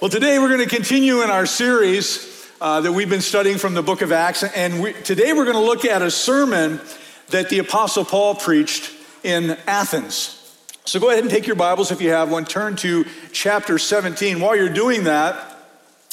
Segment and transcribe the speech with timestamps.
[0.00, 3.74] Well, today we're going to continue in our series uh, that we've been studying from
[3.74, 4.42] the book of Acts.
[4.42, 6.80] And we, today we're going to look at a sermon
[7.28, 10.56] that the Apostle Paul preached in Athens.
[10.86, 14.40] So go ahead and take your Bibles if you have one, turn to chapter 17.
[14.40, 15.54] While you're doing that,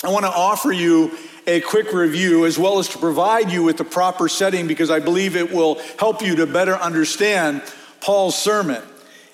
[0.04, 1.17] I want to offer you
[1.47, 4.99] a quick review as well as to provide you with the proper setting because I
[4.99, 7.61] believe it will help you to better understand
[8.01, 8.83] Paul's sermon.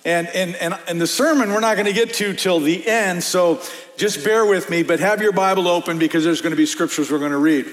[0.06, 3.24] And, and, and, and the sermon we're not going to get to till the end,
[3.24, 3.62] so
[3.96, 7.10] just bear with me, but have your Bible open because there's going to be scriptures
[7.10, 7.66] we're going to read.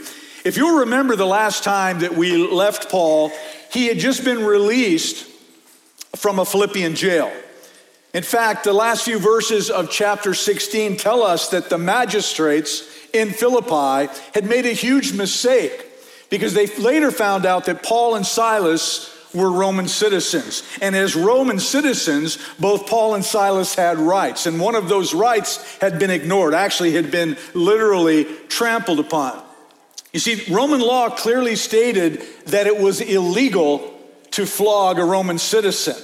[0.44, 3.32] If you'll remember the last time that we left Paul,
[3.72, 5.26] he had just been released
[6.16, 7.32] from a Philippian jail.
[8.14, 13.30] In fact, the last few verses of chapter 16 tell us that the magistrates in
[13.30, 15.86] Philippi had made a huge mistake
[16.28, 20.62] because they later found out that Paul and Silas were Roman citizens.
[20.80, 24.46] And as Roman citizens, both Paul and Silas had rights.
[24.46, 29.40] And one of those rights had been ignored, actually, had been literally trampled upon.
[30.12, 33.96] You see, Roman law clearly stated that it was illegal
[34.32, 35.96] to flog a Roman citizen.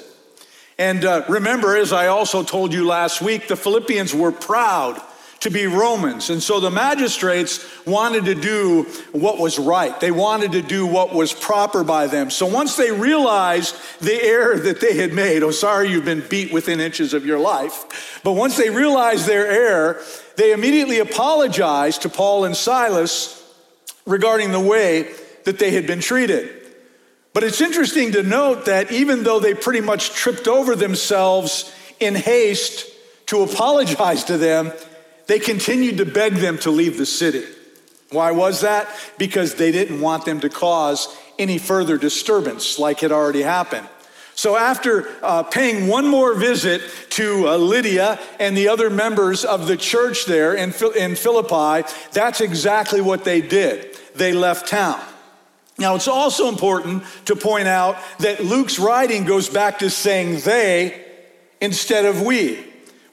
[0.79, 5.01] And uh, remember, as I also told you last week, the Philippians were proud
[5.47, 6.29] to be Romans.
[6.29, 9.99] And so the magistrates wanted to do what was right.
[10.01, 12.31] They wanted to do what was proper by them.
[12.31, 16.53] So once they realized the error that they had made, oh, sorry, you've been beat
[16.53, 18.21] within inches of your life.
[18.25, 20.03] But once they realized their error,
[20.37, 23.41] they immediately apologized to Paul and Silas
[24.05, 25.13] regarding the way
[25.45, 26.51] that they had been treated.
[27.35, 32.17] But it's interesting to note that even though they pretty much tripped over themselves in
[32.17, 32.91] haste
[33.27, 34.73] to apologize to them,
[35.27, 37.45] they continued to beg them to leave the city.
[38.11, 38.89] Why was that?
[39.19, 43.89] Because they didn't want them to cause any further disturbance like had already happened.
[44.37, 49.67] So, after uh, paying one more visit to uh, Lydia and the other members of
[49.67, 53.97] the church there in, in Philippi, that's exactly what they did.
[54.15, 55.01] They left town.
[55.79, 61.03] Now, it's also important to point out that Luke's writing goes back to saying they
[61.61, 62.63] instead of we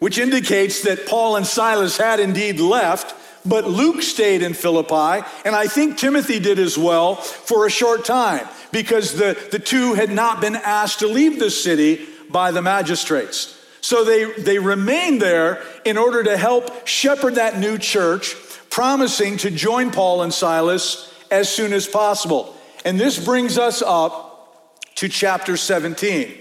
[0.03, 3.15] which indicates that Paul and Silas had indeed left,
[3.45, 8.03] but Luke stayed in Philippi, and I think Timothy did as well for a short
[8.03, 12.61] time because the, the two had not been asked to leave the city by the
[12.61, 13.57] magistrates.
[13.79, 18.35] So they, they remained there in order to help shepherd that new church,
[18.69, 22.57] promising to join Paul and Silas as soon as possible.
[22.83, 26.33] And this brings us up to chapter 17.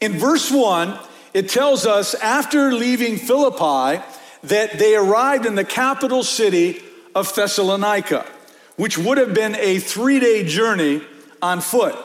[0.00, 1.00] In verse 1,
[1.34, 4.02] it tells us after leaving Philippi
[4.44, 6.82] that they arrived in the capital city
[7.14, 8.26] of Thessalonica,
[8.76, 11.02] which would have been a three day journey
[11.40, 11.96] on foot.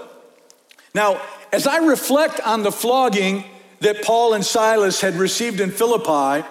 [0.93, 1.21] Now,
[1.51, 3.43] as I reflect on the flogging
[3.79, 6.47] that Paul and Silas had received in Philippi,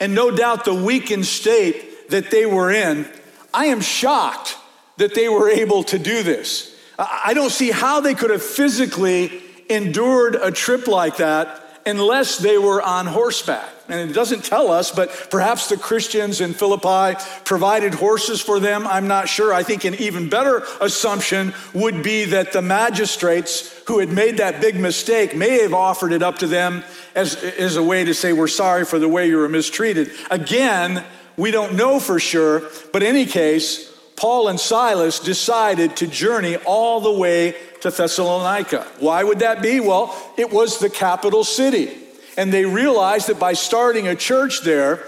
[0.00, 3.08] and no doubt the weakened state that they were in,
[3.52, 4.56] I am shocked
[4.96, 6.76] that they were able to do this.
[6.98, 12.58] I don't see how they could have physically endured a trip like that unless they
[12.58, 13.68] were on horseback.
[13.88, 18.86] And it doesn't tell us, but perhaps the Christians in Philippi provided horses for them.
[18.86, 19.52] I'm not sure.
[19.52, 24.62] I think an even better assumption would be that the magistrates who had made that
[24.62, 26.82] big mistake may have offered it up to them
[27.14, 30.10] as, as a way to say, We're sorry for the way you were mistreated.
[30.30, 31.04] Again,
[31.36, 32.62] we don't know for sure,
[32.92, 38.86] but in any case, Paul and Silas decided to journey all the way to Thessalonica.
[38.98, 39.80] Why would that be?
[39.80, 41.98] Well, it was the capital city.
[42.36, 45.04] And they realized that by starting a church there,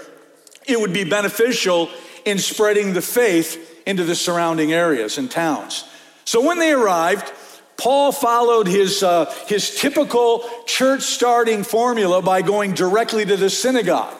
[0.65, 1.89] it would be beneficial
[2.25, 5.85] in spreading the faith into the surrounding areas and towns.
[6.25, 7.31] So when they arrived,
[7.77, 14.15] Paul followed his, uh, his typical church starting formula by going directly to the synagogue.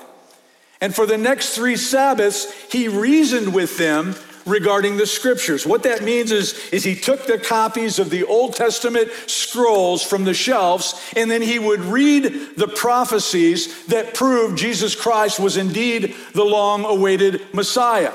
[0.79, 4.15] And for the next three Sabbaths, he reasoned with them
[4.47, 5.67] regarding the scriptures.
[5.67, 10.23] What that means is, is he took the copies of the Old Testament scrolls from
[10.23, 16.15] the shelves, and then he would read the prophecies that proved Jesus Christ was indeed
[16.33, 18.13] the long awaited Messiah.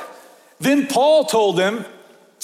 [0.59, 1.85] Then Paul told them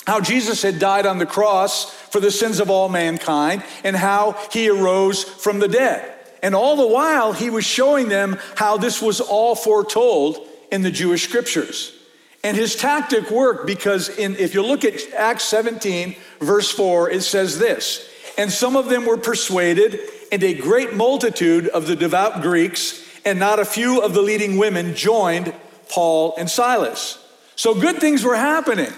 [0.06, 4.36] how Jesus had died on the cross for the sins of all mankind and how
[4.52, 6.14] he arose from the dead.
[6.42, 10.90] And all the while, he was showing them how this was all foretold in the
[10.90, 11.97] Jewish scriptures.
[12.44, 17.22] And his tactic worked because in, if you look at Acts 17, verse 4, it
[17.22, 20.00] says this And some of them were persuaded,
[20.30, 24.56] and a great multitude of the devout Greeks and not a few of the leading
[24.56, 25.52] women joined
[25.88, 27.24] Paul and Silas.
[27.56, 28.92] So good things were happening.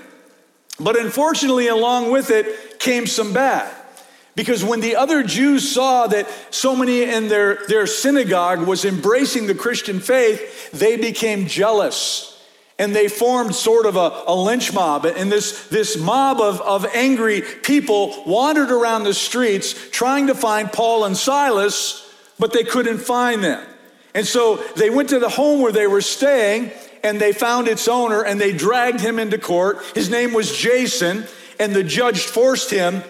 [0.79, 3.75] But unfortunately, along with it came some bad.
[4.35, 9.47] Because when the other Jews saw that so many in their, their synagogue was embracing
[9.47, 12.30] the Christian faith, they became jealous
[12.81, 15.05] and they formed sort of a, a, lynch mob.
[15.05, 20.73] And this, this mob of, of angry people wandered around the streets trying to find
[20.73, 23.63] Paul and Silas, but they couldn't find them.
[24.15, 26.71] And so they went to the home where they were staying
[27.05, 29.85] and they found its owner and they dragged him into court.
[29.95, 31.27] His name was Jason,
[31.59, 33.03] and the judge forced him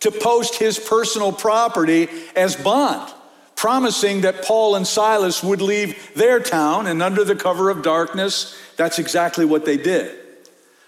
[0.00, 3.14] to post his personal property as bond
[3.60, 8.56] promising that Paul and Silas would leave their town, and under the cover of darkness,
[8.78, 10.16] that's exactly what they did.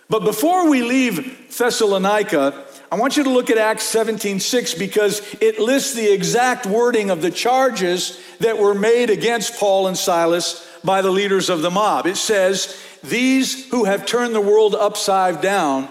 [0.08, 5.58] But before we leave Thessalonica, I want you to look at Acts 17:6 because it
[5.58, 11.02] lists the exact wording of the charges that were made against Paul and Silas by
[11.02, 12.06] the leaders of the mob.
[12.06, 15.90] It says, "These who have turned the world upside down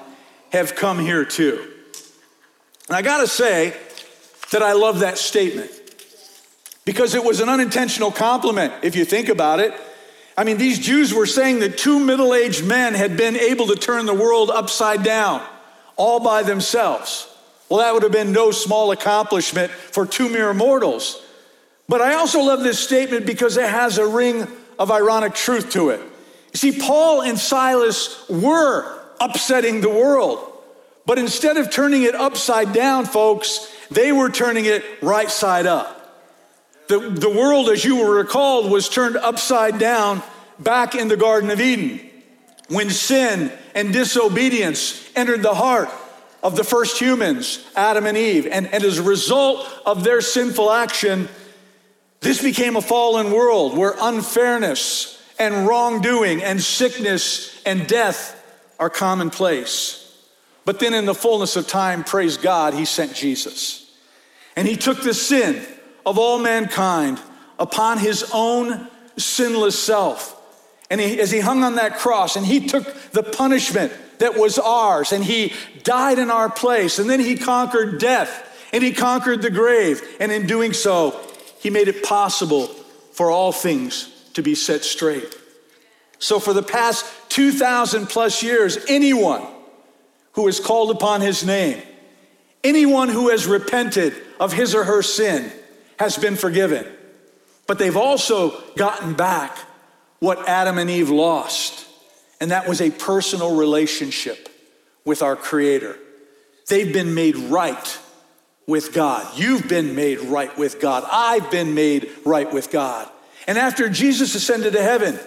[0.50, 1.62] have come here too."
[2.88, 3.76] And I got to say
[4.50, 5.70] that I love that statement
[6.86, 9.74] because it was an unintentional compliment, if you think about it.
[10.38, 13.76] I mean, these Jews were saying that two middle aged men had been able to
[13.76, 15.42] turn the world upside down
[15.98, 17.28] all by themselves.
[17.70, 21.22] Well, that would have been no small accomplishment for two mere mortals.
[21.88, 24.48] But I also love this statement because it has a ring
[24.80, 26.00] of ironic truth to it.
[26.54, 30.40] You see, Paul and Silas were upsetting the world.
[31.06, 36.01] But instead of turning it upside down, folks, they were turning it right side up.
[36.92, 40.22] The, the world, as you will recall, was turned upside down
[40.60, 42.02] back in the Garden of Eden
[42.68, 45.88] when sin and disobedience entered the heart
[46.44, 48.46] of the first humans, Adam and Eve.
[48.46, 51.30] And, and as a result of their sinful action,
[52.20, 58.38] this became a fallen world where unfairness and wrongdoing and sickness and death
[58.82, 60.14] are commonplace.
[60.66, 63.90] But then, in the fullness of time, praise God, He sent Jesus.
[64.58, 65.66] And He took the sin
[66.06, 67.20] of all mankind
[67.60, 68.88] upon his own
[69.18, 70.38] sinless self.
[70.90, 74.60] And he, as he hung on that cross and he took the punishment that was
[74.60, 75.54] ours and he
[75.84, 80.02] died in our place and then he conquered death and he conquered the grave.
[80.20, 81.20] And in doing so,
[81.60, 82.68] he made it possible
[83.14, 85.36] for all things to be set straight.
[86.20, 89.46] So, for the past 2,000 plus years, anyone
[90.34, 91.82] who has called upon his name,
[92.64, 95.52] anyone who has repented of his or her sin,
[96.02, 96.86] has been forgiven.
[97.68, 99.56] But they've also gotten back
[100.20, 101.88] what Adam and Eve lost,
[102.40, 104.50] and that was a personal relationship
[105.06, 105.96] with our Creator.
[106.68, 108.00] They've been made right
[108.66, 109.38] with God.
[109.38, 111.04] You've been made right with God.
[111.12, 113.08] I've been made right with God.
[113.48, 115.20] And after Jesus ascended to heaven,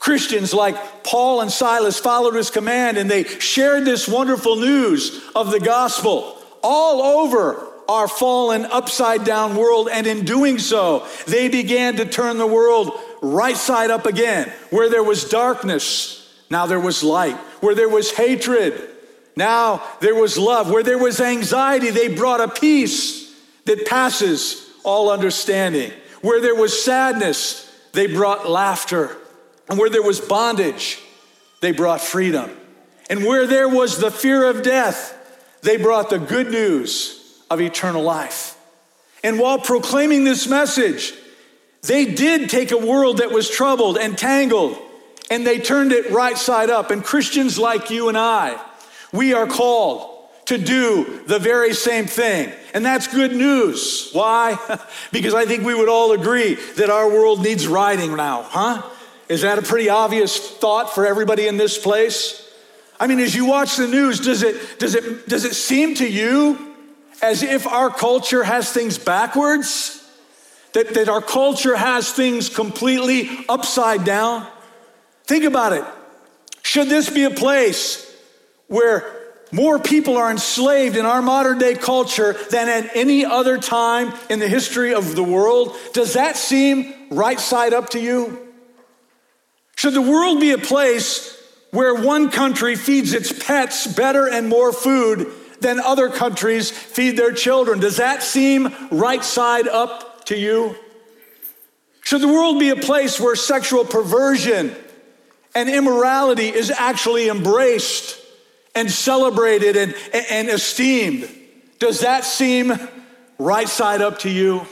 [0.00, 5.50] Christians like Paul and Silas followed his command and they shared this wonderful news of
[5.50, 9.88] the gospel all over our fallen, upside down world.
[9.90, 12.92] And in doing so, they began to turn the world
[13.22, 14.52] right side up again.
[14.70, 17.36] Where there was darkness, now there was light.
[17.60, 18.90] Where there was hatred,
[19.36, 20.70] now there was love.
[20.70, 23.34] Where there was anxiety, they brought a peace
[23.64, 25.92] that passes all understanding.
[26.20, 29.16] Where there was sadness, they brought laughter.
[29.68, 30.98] And where there was bondage,
[31.60, 32.50] they brought freedom.
[33.10, 35.18] And where there was the fear of death,
[35.62, 37.23] they brought the good news
[37.54, 38.56] of eternal life.
[39.22, 41.14] And while proclaiming this message,
[41.82, 44.78] they did take a world that was troubled and tangled
[45.30, 46.90] and they turned it right side up.
[46.90, 48.60] And Christians like you and I,
[49.12, 50.10] we are called
[50.46, 52.52] to do the very same thing.
[52.74, 54.10] And that's good news.
[54.12, 54.58] Why?
[55.12, 58.82] because I think we would all agree that our world needs righting now, huh?
[59.28, 62.46] Is that a pretty obvious thought for everybody in this place?
[63.00, 66.06] I mean, as you watch the news, does it, does it, does it seem to
[66.06, 66.73] you
[67.24, 70.06] as if our culture has things backwards,
[70.74, 74.46] that, that our culture has things completely upside down.
[75.24, 75.84] Think about it.
[76.62, 78.14] Should this be a place
[78.68, 79.10] where
[79.52, 84.38] more people are enslaved in our modern day culture than at any other time in
[84.38, 85.74] the history of the world?
[85.94, 88.38] Does that seem right side up to you?
[89.76, 91.40] Should the world be a place
[91.70, 97.32] where one country feeds its pets better and more food than other countries feed their
[97.32, 97.80] children.
[97.80, 100.76] Does that seem right side up to you?
[102.02, 104.74] Should the world be a place where sexual perversion
[105.54, 108.20] and immorality is actually embraced
[108.74, 109.94] and celebrated and,
[110.30, 111.28] and esteemed?
[111.78, 112.72] Does that seem
[113.38, 114.66] right side up to you?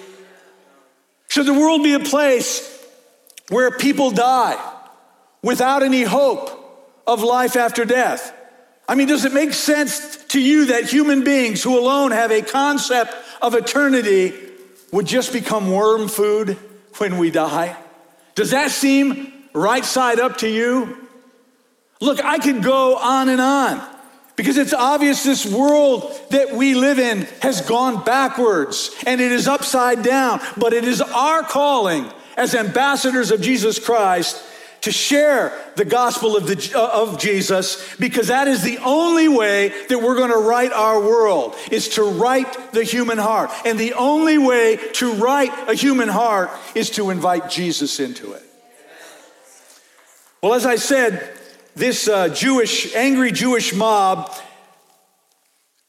[1.28, 2.68] Should the world be a place
[3.48, 4.58] where people die
[5.42, 6.50] without any hope
[7.06, 8.34] of life after death?
[8.88, 12.42] I mean, does it make sense to you that human beings who alone have a
[12.42, 14.34] concept of eternity
[14.90, 16.58] would just become worm food
[16.98, 17.76] when we die?
[18.34, 20.98] Does that seem right side up to you?
[22.00, 23.80] Look, I could go on and on
[24.36, 29.46] because it's obvious this world that we live in has gone backwards and it is
[29.46, 30.40] upside down.
[30.56, 34.42] But it is our calling as ambassadors of Jesus Christ
[34.82, 39.72] to share the gospel of, the, uh, of Jesus because that is the only way
[39.88, 43.50] that we're going to right our world is to right the human heart.
[43.64, 48.42] And the only way to right a human heart is to invite Jesus into it.
[50.42, 51.32] Well, as I said,
[51.76, 54.34] this uh, Jewish, angry Jewish mob,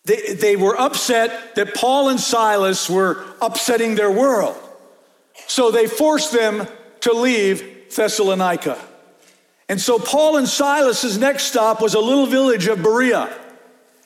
[0.06, 4.56] they, they were upset that Paul and Silas were upsetting their world.
[5.48, 6.68] So they forced them
[7.02, 8.80] to leave Thessalonica.
[9.70, 13.34] And so Paul and Silas's next stop was a little village of Berea.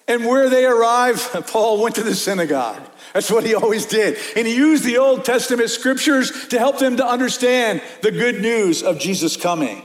[0.07, 2.81] And where they arrived, Paul went to the synagogue.
[3.13, 4.17] That's what he always did.
[4.35, 8.83] And he used the Old Testament scriptures to help them to understand the good news
[8.83, 9.83] of Jesus coming.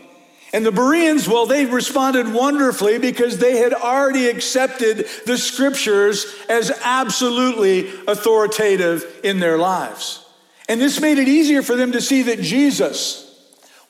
[0.52, 6.70] And the Bereans, well, they responded wonderfully because they had already accepted the scriptures as
[6.84, 10.24] absolutely authoritative in their lives.
[10.68, 13.31] And this made it easier for them to see that Jesus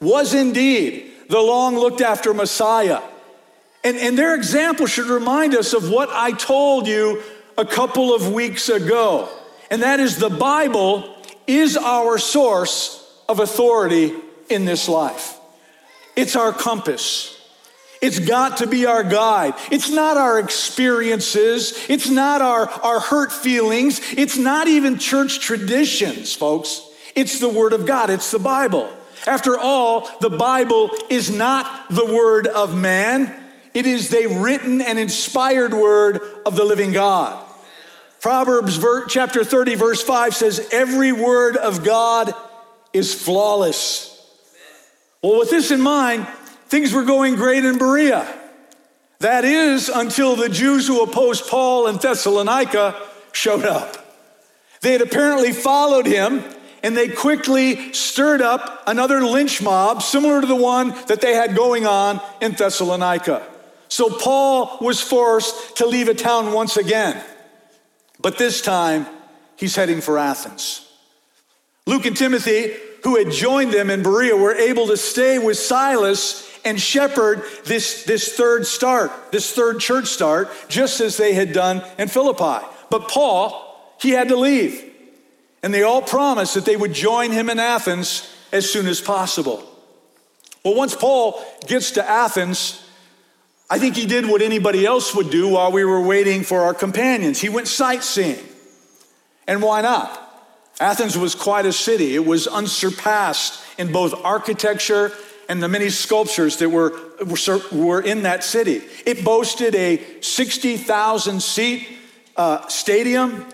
[0.03, 3.01] was indeed the long looked after Messiah.
[3.85, 7.23] And, and their example should remind us of what I told you
[7.57, 9.29] a couple of weeks ago.
[9.71, 11.17] And that is the Bible
[11.47, 14.13] is our source of authority
[14.51, 15.39] in this life.
[16.15, 17.39] It's our compass.
[18.03, 19.55] It's got to be our guide.
[19.71, 21.87] It's not our experiences.
[21.89, 24.01] It's not our, our hurt feelings.
[24.17, 26.83] It's not even church traditions, folks.
[27.15, 28.11] It's the Word of God.
[28.11, 28.93] It's the Bible.
[29.27, 33.33] After all, the Bible is not the word of man,
[33.75, 37.43] it is the written and inspired word of the living God.
[38.21, 42.33] Proverbs chapter 30, verse 5 says, Every word of God
[42.93, 44.09] is flawless.
[45.23, 46.27] Well, with this in mind,
[46.67, 48.27] things were going great in Berea.
[49.21, 53.01] That is, until the Jews who opposed Paul in Thessalonica
[53.33, 53.97] showed up.
[54.83, 56.45] They had apparently followed him
[56.83, 61.55] and they quickly stirred up another lynch mob similar to the one that they had
[61.55, 63.47] going on in Thessalonica.
[63.89, 67.23] So Paul was forced to leave a town once again.
[68.21, 69.07] But this time,
[69.57, 70.89] he's heading for Athens.
[71.87, 72.75] Luke and Timothy,
[73.05, 78.05] who had joined them in Berea, were able to stay with Silas and shepherd this,
[78.05, 82.65] this third start, this third church start, just as they had done in Philippi.
[82.89, 84.92] But Paul, he had to leave.
[85.63, 89.63] And they all promised that they would join him in Athens as soon as possible.
[90.65, 92.85] Well, once Paul gets to Athens,
[93.71, 96.75] I think he did what anybody else would do while we were waiting for our
[96.75, 97.41] companions.
[97.41, 98.45] He went sightseeing.
[99.47, 100.19] And why not?
[100.81, 102.15] Athens was quite a city.
[102.15, 105.13] It was unsurpassed in both architecture
[105.49, 106.99] and the many sculptures that were,
[107.73, 108.83] were in that city.
[109.05, 111.89] It boasted a 60,000 seat
[112.37, 113.47] uh, stadium.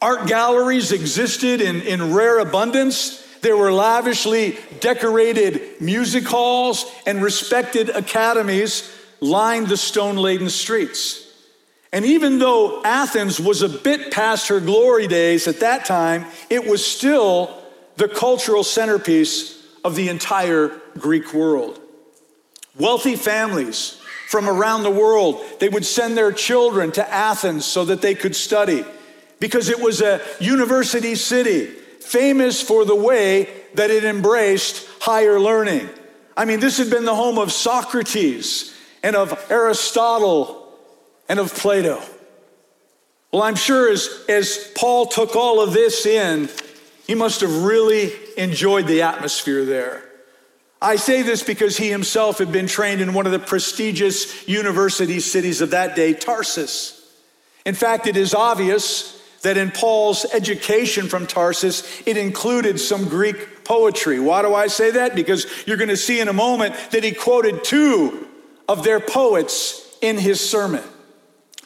[0.00, 3.24] Art galleries existed in, in rare abundance.
[3.40, 11.24] There were lavishly decorated music halls and respected academies lined the stone laden streets.
[11.92, 16.68] And even though Athens was a bit past her glory days at that time, it
[16.68, 17.56] was still
[17.96, 21.80] the cultural centerpiece of the entire Greek world.
[22.78, 28.02] Wealthy families from around the world, they would send their children to Athens so that
[28.02, 28.84] they could study
[29.40, 35.88] because it was a university city famous for the way that it embraced higher learning.
[36.36, 40.72] I mean, this had been the home of Socrates and of Aristotle
[41.28, 42.00] and of Plato.
[43.32, 46.48] Well, I'm sure as, as Paul took all of this in,
[47.06, 50.02] he must have really enjoyed the atmosphere there.
[50.80, 55.20] I say this because he himself had been trained in one of the prestigious university
[55.20, 56.94] cities of that day, Tarsus.
[57.66, 63.64] In fact, it is obvious that in Paul's education from Tarsus, it included some Greek
[63.64, 64.18] poetry.
[64.18, 65.14] Why do I say that?
[65.14, 68.26] Because you're going to see in a moment that he quoted two
[68.68, 70.82] of their poets in his sermon.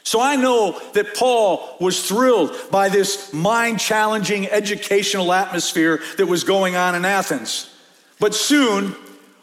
[0.04, 6.44] So I know that Paul was thrilled by this mind challenging educational atmosphere that was
[6.44, 7.72] going on in Athens.
[8.18, 8.94] But soon,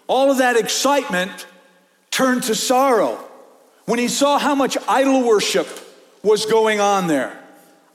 [0.08, 1.46] all of that excitement
[2.12, 3.24] turned to sorrow
[3.86, 5.68] when he saw how much idol worship
[6.24, 7.40] was going on there.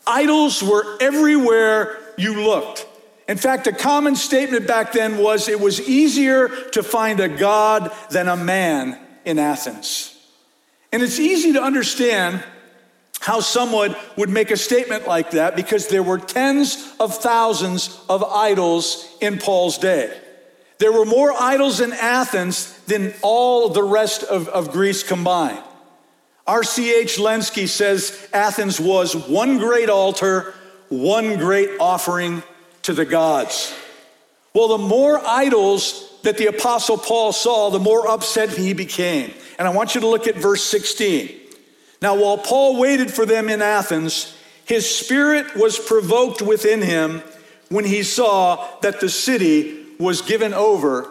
[0.07, 2.87] Idols were everywhere you looked.
[3.27, 7.91] In fact, a common statement back then was it was easier to find a God
[8.11, 10.15] than a man in Athens.
[10.93, 12.45] And it's easy to understand
[13.21, 18.23] how someone would make a statement like that because there were tens of thousands of
[18.23, 20.15] idols in Paul's day.
[20.79, 25.63] There were more idols in Athens than all the rest of, of Greece combined.
[26.47, 27.17] R.C.H.
[27.17, 30.55] Lenski says Athens was one great altar,
[30.89, 32.43] one great offering
[32.83, 33.75] to the gods.
[34.55, 39.33] Well, the more idols that the Apostle Paul saw, the more upset he became.
[39.59, 41.31] And I want you to look at verse 16.
[42.03, 44.37] Now, while Paul waited for them in Athens,
[44.67, 47.23] his spirit was provoked within him
[47.69, 51.11] when he saw that the city was given over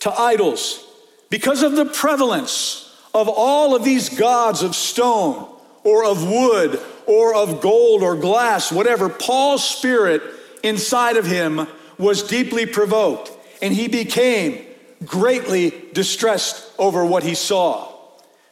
[0.00, 0.84] to idols.
[1.30, 2.83] Because of the prevalence
[3.14, 5.48] of all of these gods of stone
[5.84, 10.22] or of wood or of gold or glass, whatever, Paul's spirit
[10.62, 13.30] inside of him was deeply provoked
[13.62, 14.66] and he became
[15.06, 17.92] greatly distressed over what he saw.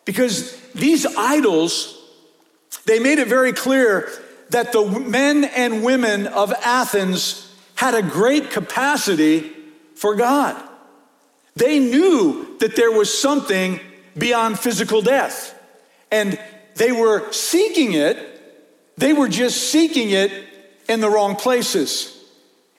[0.05, 1.99] Because these idols,
[2.87, 4.11] they made it very clear
[4.51, 9.51] that the men and women of Athens had a great capacity
[9.95, 10.61] for God.
[11.57, 13.81] They knew that there was something
[14.17, 15.59] beyond physical death.
[16.11, 16.39] And
[16.75, 18.29] they were seeking it,
[18.97, 20.33] they were just seeking it
[20.89, 22.19] in the wrong places.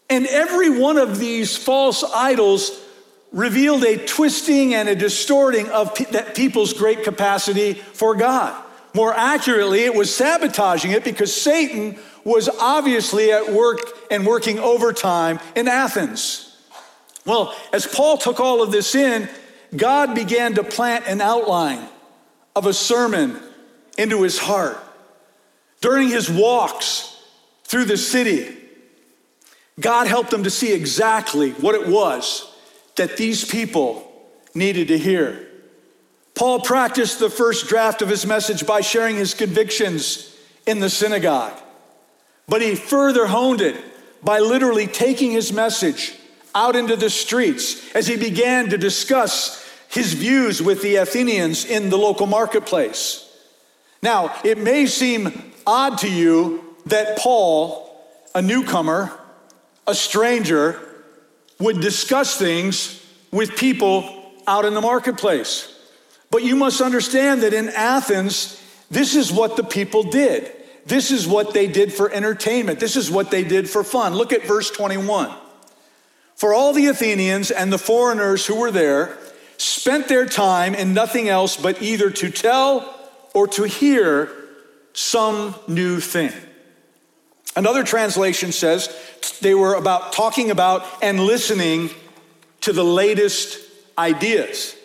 [0.10, 2.80] And every one of these false idols
[3.32, 8.62] revealed a twisting and a distorting of that people's great capacity for God.
[8.94, 13.80] More accurately, it was sabotaging it because Satan was obviously at work
[14.12, 16.56] and working overtime in Athens.
[17.25, 19.28] Well, as Paul took all of this in,
[19.75, 21.88] God began to plant an outline
[22.56, 23.39] of a sermon
[23.98, 24.77] into his heart.
[25.82, 27.22] During his walks
[27.65, 28.56] through the city,
[29.80, 32.50] God helped him to see exactly what it was
[32.96, 34.10] that these people
[34.53, 35.48] needed to hear.
[36.36, 41.60] Paul practiced the first draft of his message by sharing his convictions in the synagogue,
[42.48, 43.75] but he further honed it
[44.24, 46.13] by literally taking his message
[46.56, 49.62] out into the streets as he began to discuss
[49.93, 53.29] his views with the Athenians in the local marketplace.
[54.01, 58.03] Now, it may seem odd to you that Paul,
[58.34, 59.12] a newcomer,
[59.88, 60.79] a stranger,
[61.60, 65.69] would discuss things with people out in the marketplace.
[66.32, 70.51] But you must understand that in Athens, this is what the people did.
[70.86, 72.79] This is what they did for entertainment.
[72.79, 74.15] This is what they did for fun.
[74.15, 75.32] Look at verse 21.
[76.36, 79.17] For all the Athenians and the foreigners who were there,
[79.58, 82.94] spent their time in nothing else but either to tell
[83.34, 84.32] or to hear
[84.94, 86.32] some new thing.
[87.56, 88.96] Another translation says
[89.42, 91.89] they were about talking about and listening
[92.62, 93.60] to the latest
[93.98, 94.76] ideas.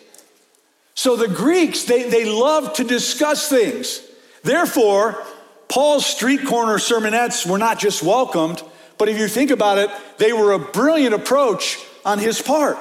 [0.93, 4.01] So the Greeks, they, they love to discuss things.
[4.43, 5.23] Therefore,
[5.69, 8.61] Paul's street corner sermonettes were not just welcomed,
[8.97, 12.77] but if you think about it, they were a brilliant approach on his part.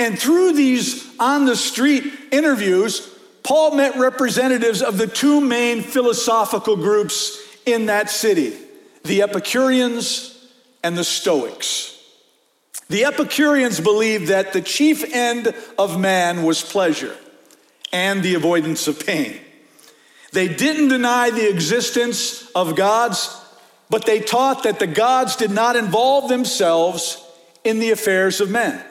[0.00, 3.06] And through these on the street interviews,
[3.42, 8.56] Paul met representatives of the two main philosophical groups in that city
[9.02, 10.48] the Epicureans
[10.82, 12.02] and the Stoics.
[12.88, 17.14] The Epicureans believed that the chief end of man was pleasure
[17.92, 19.38] and the avoidance of pain.
[20.32, 23.38] They didn't deny the existence of gods,
[23.90, 27.22] but they taught that the gods did not involve themselves
[27.64, 28.82] in the affairs of men.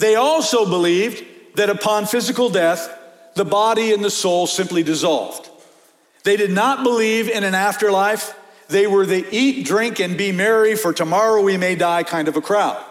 [0.00, 1.22] They also believed
[1.56, 2.88] that upon physical death,
[3.34, 5.50] the body and the soul simply dissolved.
[6.24, 8.34] They did not believe in an afterlife.
[8.68, 12.36] They were the eat, drink, and be merry, for tomorrow we may die kind of
[12.36, 12.82] a crowd.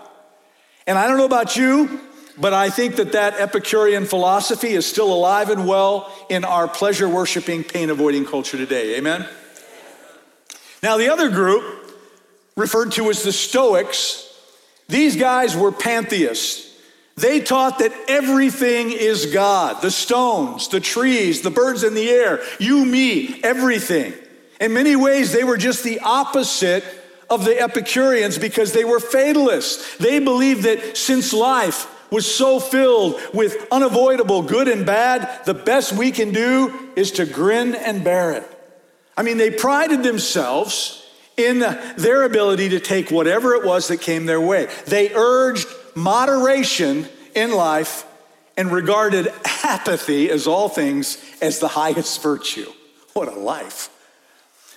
[0.85, 1.99] And I don't know about you,
[2.37, 7.09] but I think that that Epicurean philosophy is still alive and well in our pleasure
[7.09, 8.97] worshiping, pain avoiding culture today.
[8.97, 9.27] Amen?
[10.83, 11.91] Now, the other group,
[12.55, 14.31] referred to as the Stoics,
[14.87, 16.68] these guys were pantheists.
[17.19, 22.41] They taught that everything is God the stones, the trees, the birds in the air,
[22.60, 24.13] you, me, everything.
[24.62, 26.84] In many ways, they were just the opposite
[27.29, 29.97] of the Epicureans because they were fatalists.
[29.97, 35.93] They believed that since life was so filled with unavoidable good and bad, the best
[35.93, 38.43] we can do is to grin and bear it.
[39.15, 41.05] I mean, they prided themselves
[41.38, 41.60] in
[41.97, 44.67] their ability to take whatever it was that came their way.
[44.88, 48.06] They urged moderation in life
[48.58, 49.28] and regarded
[49.63, 52.71] apathy as all things as the highest virtue.
[53.13, 53.89] What a life.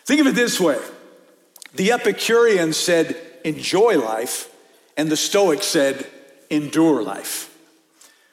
[0.05, 0.79] Think of it this way
[1.75, 4.55] the Epicureans said, enjoy life,
[4.97, 6.07] and the Stoics said,
[6.51, 7.49] endure life.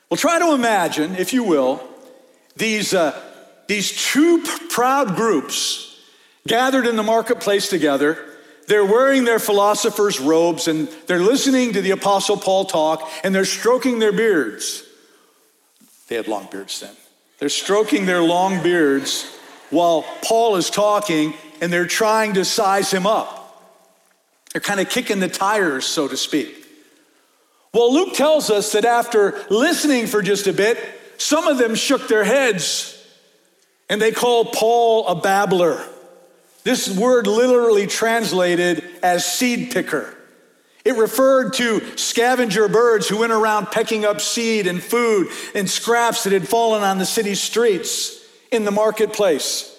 [0.09, 1.81] Well, try to imagine, if you will,
[2.55, 3.19] these, uh,
[3.67, 6.01] these two proud groups
[6.47, 8.28] gathered in the marketplace together
[8.69, 13.43] They're wearing their philosopher's robes and they're listening to the Apostle Paul talk and they're
[13.43, 14.83] stroking their beards.
[16.07, 16.93] They had long beards then.
[17.39, 19.35] They're stroking their long beards
[19.71, 23.59] while Paul is talking and they're trying to size him up.
[24.51, 26.63] They're kind of kicking the tires, so to speak.
[27.73, 30.77] Well, Luke tells us that after listening for just a bit,
[31.17, 33.03] some of them shook their heads
[33.89, 35.83] and they called Paul a babbler.
[36.63, 40.15] This word literally translated as seed picker.
[40.85, 46.23] It referred to scavenger birds who went around pecking up seed and food and scraps
[46.23, 49.75] that had fallen on the city streets in the marketplace.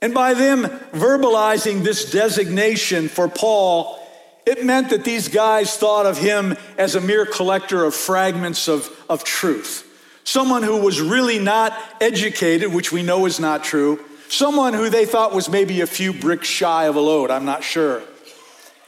[0.00, 3.98] And by them verbalizing this designation for Paul,
[4.46, 8.88] it meant that these guys thought of him as a mere collector of fragments of,
[9.08, 9.84] of truth.
[10.24, 14.02] Someone who was really not educated, which we know is not true.
[14.28, 17.64] Someone who they thought was maybe a few bricks shy of a load, I'm not
[17.64, 18.02] sure.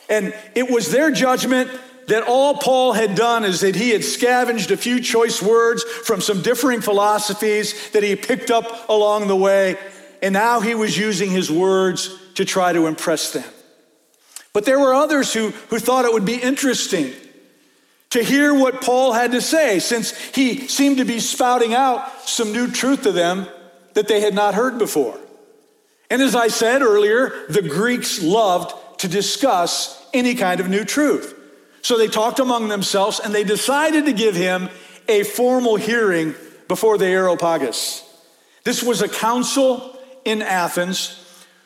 [0.09, 1.71] And it was their judgment
[2.09, 6.21] that all Paul had done is that he had scavenged a few choice words from
[6.21, 9.77] some differing philosophies that he picked up along the way
[10.23, 13.45] and now he was using his words to try to impress them.
[14.53, 17.13] But there were others who, who thought it would be interesting
[18.11, 22.53] to hear what Paul had to say, since he seemed to be spouting out some
[22.53, 23.47] new truth to them
[23.95, 25.19] that they had not heard before.
[26.11, 31.37] And as I said earlier, the Greeks loved to discuss any kind of new truth.
[31.83, 34.69] So they talked among themselves and they decided to give him
[35.09, 36.35] a formal hearing
[36.69, 38.07] before the Areopagus.
[38.65, 41.17] This was a council in Athens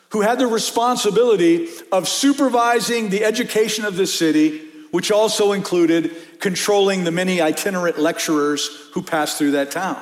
[0.09, 7.03] who had the responsibility of supervising the education of the city, which also included controlling
[7.03, 10.01] the many itinerant lecturers who passed through that town.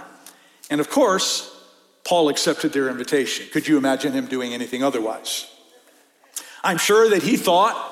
[0.69, 1.52] And of course,
[2.03, 3.47] Paul accepted their invitation.
[3.51, 5.49] Could you imagine him doing anything otherwise?
[6.63, 7.91] I'm sure that he thought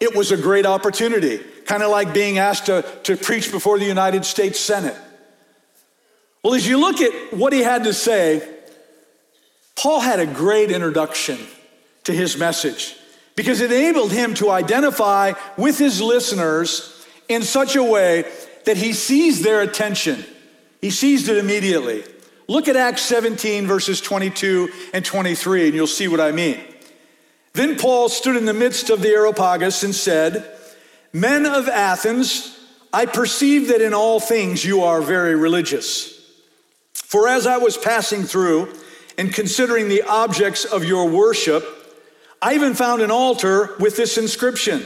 [0.00, 3.84] it was a great opportunity, kind of like being asked to, to preach before the
[3.84, 4.96] United States Senate.
[6.42, 8.48] Well, as you look at what he had to say,
[9.76, 11.38] Paul had a great introduction
[12.04, 12.96] to his message
[13.36, 18.30] because it enabled him to identify with his listeners in such a way
[18.64, 20.24] that he seized their attention.
[20.80, 22.04] He seized it immediately.
[22.48, 26.60] Look at Acts 17, verses 22 and 23, and you'll see what I mean.
[27.52, 30.50] Then Paul stood in the midst of the Areopagus and said,
[31.12, 32.58] Men of Athens,
[32.92, 36.18] I perceive that in all things you are very religious.
[36.92, 38.74] For as I was passing through,
[39.18, 41.64] and considering the objects of your worship,
[42.40, 44.84] I even found an altar with this inscription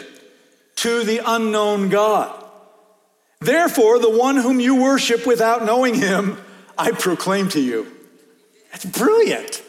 [0.76, 2.44] to the unknown God.
[3.40, 6.38] Therefore, the one whom you worship without knowing him,
[6.78, 7.86] I proclaim to you.
[8.72, 9.62] That's brilliant.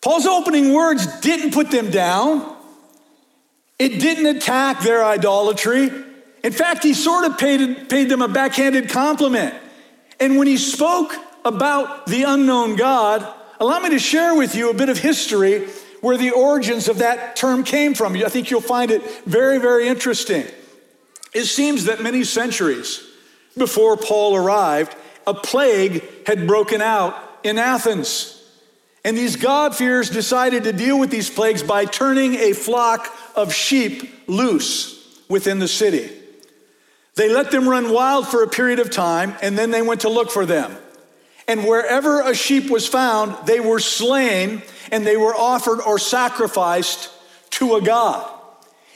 [0.00, 2.56] Paul's opening words didn't put them down,
[3.78, 5.90] it didn't attack their idolatry.
[6.42, 9.54] In fact, he sort of paid, paid them a backhanded compliment.
[10.18, 11.14] And when he spoke
[11.44, 13.26] about the unknown God,
[13.58, 15.66] allow me to share with you a bit of history
[16.00, 18.16] where the origins of that term came from.
[18.16, 20.46] I think you'll find it very, very interesting.
[21.34, 23.06] It seems that many centuries
[23.56, 24.94] before Paul arrived,
[25.26, 28.36] a plague had broken out in Athens.
[29.04, 34.28] And these God-fearers decided to deal with these plagues by turning a flock of sheep
[34.28, 36.10] loose within the city.
[37.14, 40.08] They let them run wild for a period of time, and then they went to
[40.08, 40.76] look for them.
[41.48, 47.10] And wherever a sheep was found, they were slain and they were offered or sacrificed
[47.50, 48.30] to a god.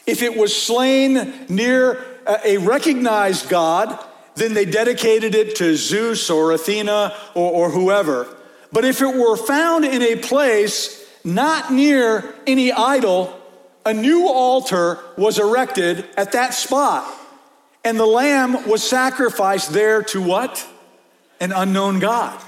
[0.07, 3.99] If it was slain near uh, a recognized god,
[4.37, 8.27] then they dedicated it to Zeus or Athena or, or whoever.
[8.73, 13.39] But if it were found in a place not near any idol,
[13.87, 17.07] a new altar was erected at that spot.
[17.85, 20.67] And the lamb was sacrificed there to what?
[21.41, 22.41] an unknown God.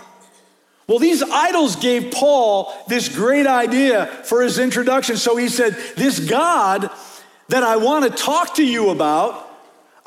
[0.88, 5.16] Well, these idols gave Paul this great idea for his introduction.
[5.16, 6.90] So he said, This God
[7.48, 9.45] that I want to talk to you about,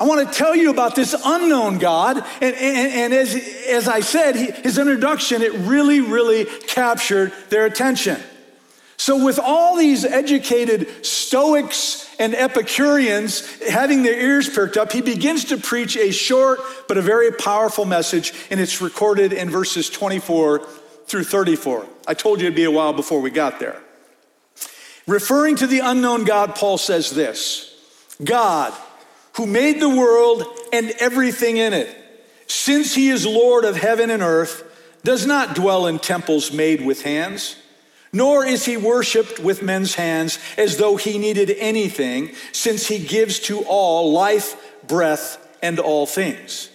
[0.00, 2.16] I want to tell you about this unknown God.
[2.16, 3.34] And, and, and as,
[3.68, 8.18] as I said, he, his introduction, it really, really captured their attention.
[8.96, 15.44] So, with all these educated Stoics and Epicureans having their ears perked up, he begins
[15.46, 20.66] to preach a short but a very powerful message, and it's recorded in verses 24
[21.06, 21.86] through 34.
[22.06, 23.80] I told you it'd be a while before we got there.
[25.06, 27.74] Referring to the unknown God, Paul says this
[28.22, 28.74] God,
[29.40, 31.88] who made the world and everything in it,
[32.46, 34.62] since he is Lord of heaven and earth,
[35.02, 37.56] does not dwell in temples made with hands
[38.12, 43.38] Nor is he worshiped with men's hands as though he needed anything, since he gives
[43.40, 46.70] to all life, breath, and all things.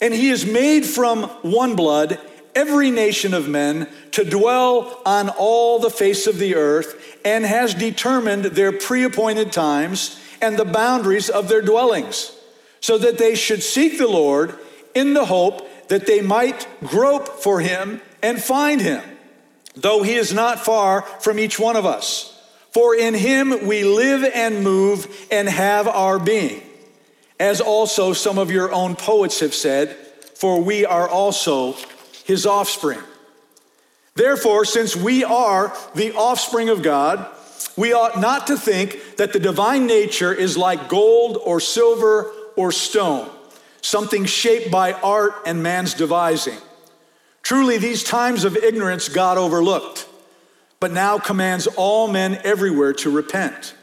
[0.00, 2.18] And he is made from one blood
[2.54, 7.74] every nation of men to dwell on all the face of the earth, and has
[7.74, 12.32] determined their pre appointed times and the boundaries of their dwellings,
[12.80, 14.58] so that they should seek the Lord
[14.94, 19.02] in the hope that they might grope for him and find him,
[19.74, 22.32] though he is not far from each one of us.
[22.72, 26.62] For in him we live and move and have our being.
[27.38, 29.94] As also some of your own poets have said,
[30.34, 31.76] for we are also
[32.24, 33.00] his offspring.
[34.14, 37.26] Therefore, since we are the offspring of God,
[37.76, 42.72] we ought not to think that the divine nature is like gold or silver or
[42.72, 43.30] stone,
[43.82, 46.58] something shaped by art and man's devising.
[47.42, 50.08] Truly, these times of ignorance God overlooked,
[50.80, 53.74] but now commands all men everywhere to repent,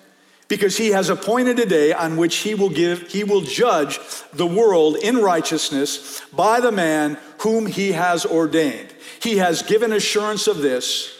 [0.47, 3.99] because he has appointed a day on which he will give he will judge
[4.33, 8.93] the world in righteousness by the man whom he has ordained.
[9.21, 11.13] He has given assurance of this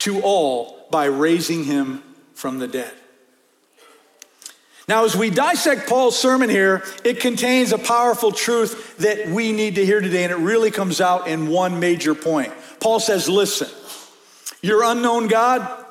[0.00, 2.02] to all by raising him
[2.36, 2.92] from the dead.
[4.88, 9.74] Now, as we dissect Paul's sermon here, it contains a powerful truth that we need
[9.74, 12.52] to hear today, and it really comes out in one major point.
[12.78, 13.68] Paul says, Listen,
[14.62, 15.84] your unknown God,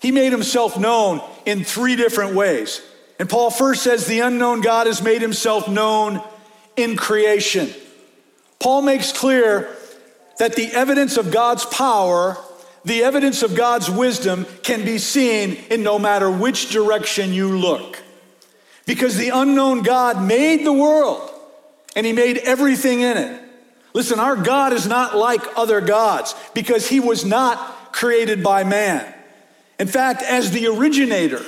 [0.00, 2.80] he made himself known in three different ways.
[3.18, 6.22] And Paul first says, The unknown God has made himself known
[6.76, 7.68] in creation.
[8.60, 9.74] Paul makes clear
[10.38, 12.36] that the evidence of God's power,
[12.84, 18.02] the evidence of God's wisdom, can be seen in no matter which direction you look.
[18.86, 21.30] Because the unknown God made the world
[21.94, 23.42] and he made everything in it.
[23.92, 29.14] Listen, our God is not like other gods because he was not created by man.
[29.78, 31.44] In fact, as the originator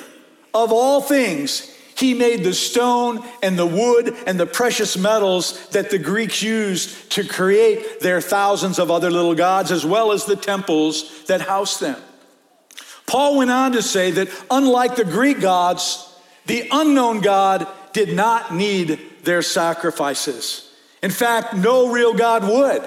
[0.53, 5.91] of all things, he made the stone and the wood and the precious metals that
[5.91, 10.35] the Greeks used to create their thousands of other little gods, as well as the
[10.35, 12.01] temples that house them.
[13.07, 16.11] Paul went on to say that unlike the Greek gods,
[16.47, 20.73] the unknown God did not need their sacrifices.
[21.03, 22.83] In fact, no real God would,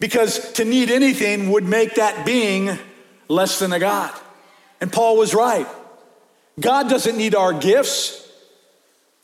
[0.00, 2.78] because to need anything would make that being
[3.28, 4.12] less than a God.
[4.80, 5.66] And Paul was right.
[6.58, 8.26] God doesn't need our gifts,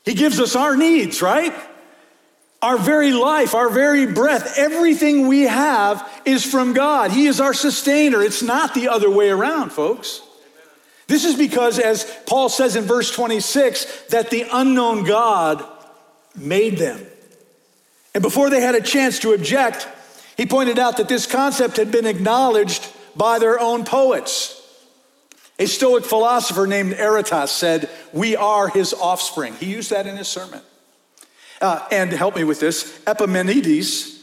[0.03, 1.53] He gives us our needs, right?
[2.61, 7.11] Our very life, our very breath, everything we have is from God.
[7.11, 8.23] He is our sustainer.
[8.23, 10.21] It's not the other way around, folks.
[11.07, 15.63] This is because, as Paul says in verse 26, that the unknown God
[16.35, 17.05] made them.
[18.15, 19.87] And before they had a chance to object,
[20.37, 24.61] he pointed out that this concept had been acknowledged by their own poets.
[25.57, 29.53] A Stoic philosopher named Aratus said, We are his offspring.
[29.53, 30.61] He used that in his sermon.
[31.61, 34.21] Uh, and help me with this, Epimenides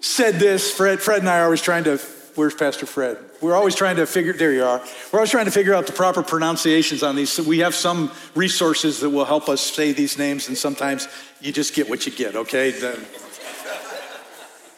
[0.00, 0.72] said this.
[0.72, 1.98] Fred, Fred and I are always trying to
[2.34, 3.18] Where's Pastor Fred?
[3.42, 4.78] We're always trying to figure, there you are.
[5.12, 7.28] We're always trying to figure out the proper pronunciations on these.
[7.28, 11.08] So we have some resources that will help us say these names, and sometimes
[11.42, 12.70] you just get what you get, okay?
[12.70, 12.96] Then,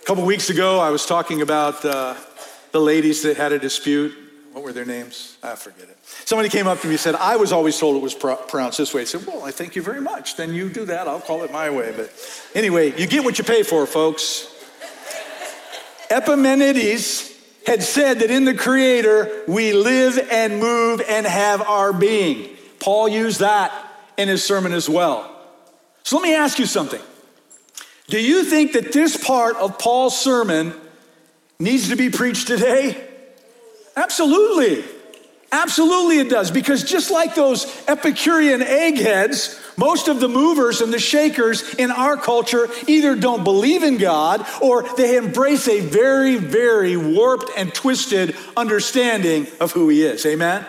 [0.02, 2.16] a couple weeks ago, I was talking about uh,
[2.72, 4.23] the ladies that had a dispute.
[4.54, 5.36] What were their names?
[5.42, 5.98] I forget it.
[6.04, 8.94] Somebody came up to me and said, I was always told it was pronounced this
[8.94, 9.00] way.
[9.00, 10.36] I said, Well, I thank you very much.
[10.36, 11.08] Then you do that.
[11.08, 11.92] I'll call it my way.
[11.94, 12.12] But
[12.54, 14.46] anyway, you get what you pay for, folks.
[16.08, 17.32] Epimenides
[17.66, 22.56] had said that in the Creator we live and move and have our being.
[22.78, 23.72] Paul used that
[24.16, 25.36] in his sermon as well.
[26.04, 27.02] So let me ask you something.
[28.06, 30.74] Do you think that this part of Paul's sermon
[31.58, 33.03] needs to be preached today?
[33.96, 34.85] Absolutely.
[35.52, 36.50] Absolutely, it does.
[36.50, 42.16] Because just like those Epicurean eggheads, most of the movers and the shakers in our
[42.16, 48.37] culture either don't believe in God or they embrace a very, very warped and twisted
[48.57, 50.26] understanding of who He is.
[50.26, 50.66] Amen?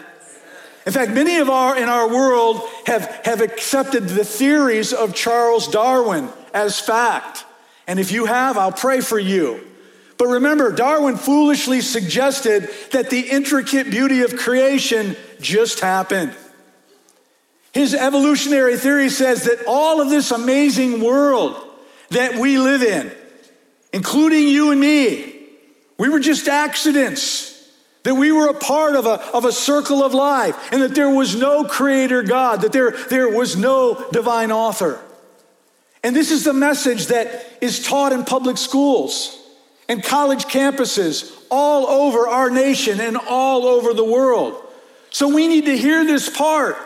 [0.85, 5.67] In fact, many of our in our world have, have accepted the theories of Charles
[5.67, 7.43] Darwin as fact.
[7.87, 9.61] And if you have, I'll pray for you.
[10.17, 16.33] But remember, Darwin foolishly suggested that the intricate beauty of creation just happened.
[17.73, 21.61] His evolutionary theory says that all of this amazing world
[22.09, 23.11] that we live in,
[23.91, 25.35] including you and me,
[25.97, 27.51] we were just accidents.
[28.03, 31.09] That we were a part of a, of a circle of life, and that there
[31.09, 35.01] was no creator God, that there, there was no divine author.
[36.03, 39.41] And this is the message that is taught in public schools.
[39.87, 44.61] And college campuses all over our nation and all over the world.
[45.09, 46.77] So we need to hear this part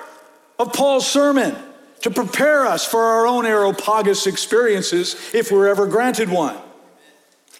[0.58, 1.56] of Paul's sermon
[2.02, 6.58] to prepare us for our own Areopagus experiences if we're ever granted one.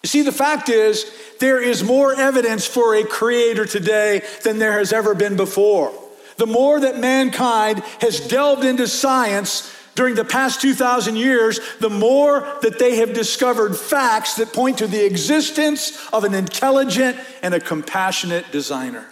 [0.04, 4.78] You see, the fact is, there is more evidence for a creator today than there
[4.78, 5.94] has ever been before.
[6.38, 12.48] The more that mankind has delved into science during the past 2,000 years, the more
[12.62, 17.60] that they have discovered facts that point to the existence of an intelligent and a
[17.60, 19.06] compassionate designer.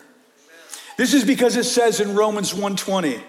[0.96, 3.22] This is because it says in Romans 1:20,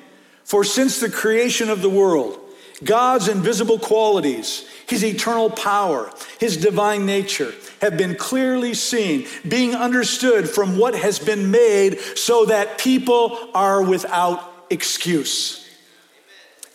[0.44, 2.38] "For since the creation of the world,
[2.84, 10.48] God's invisible qualities, his eternal power, his divine nature have been clearly seen, being understood
[10.48, 15.64] from what has been made, so that people are without excuse.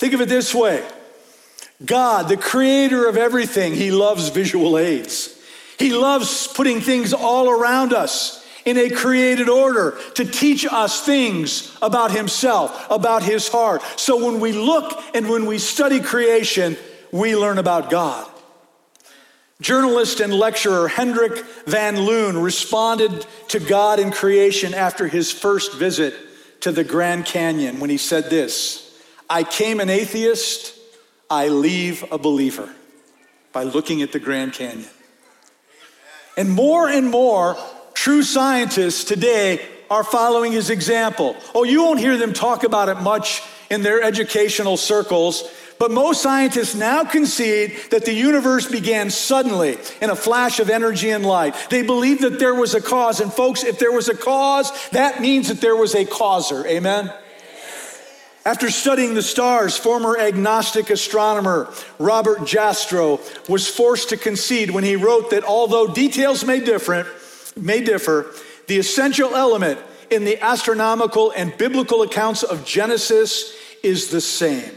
[0.03, 0.85] Think of it this way
[1.85, 5.33] God, the creator of everything, he loves visual aids.
[5.79, 11.73] He loves putting things all around us in a created order to teach us things
[11.81, 13.81] about himself, about his heart.
[13.95, 16.75] So when we look and when we study creation,
[17.13, 18.29] we learn about God.
[19.61, 26.13] Journalist and lecturer Hendrik van Loon responded to God in creation after his first visit
[26.59, 28.82] to the Grand Canyon when he said this
[29.33, 30.77] I came an atheist,
[31.27, 32.69] I leave a believer
[33.51, 34.87] by looking at the Grand Canyon.
[36.37, 37.57] And more and more
[37.95, 41.35] true scientists today are following his example.
[41.55, 43.41] Oh, you won't hear them talk about it much
[43.71, 50.09] in their educational circles but most scientists now concede that the universe began suddenly in
[50.09, 51.55] a flash of energy and light.
[51.69, 53.19] They believe that there was a cause.
[53.19, 56.65] And folks, if there was a cause, that means that there was a causer.
[56.67, 57.11] Amen?
[58.45, 64.97] After studying the stars, former agnostic astronomer Robert Jastrow was forced to concede when he
[64.97, 67.07] wrote that although details may differ,
[67.55, 68.31] may differ,
[68.67, 69.79] the essential element
[70.09, 74.71] in the astronomical and biblical accounts of Genesis is the same.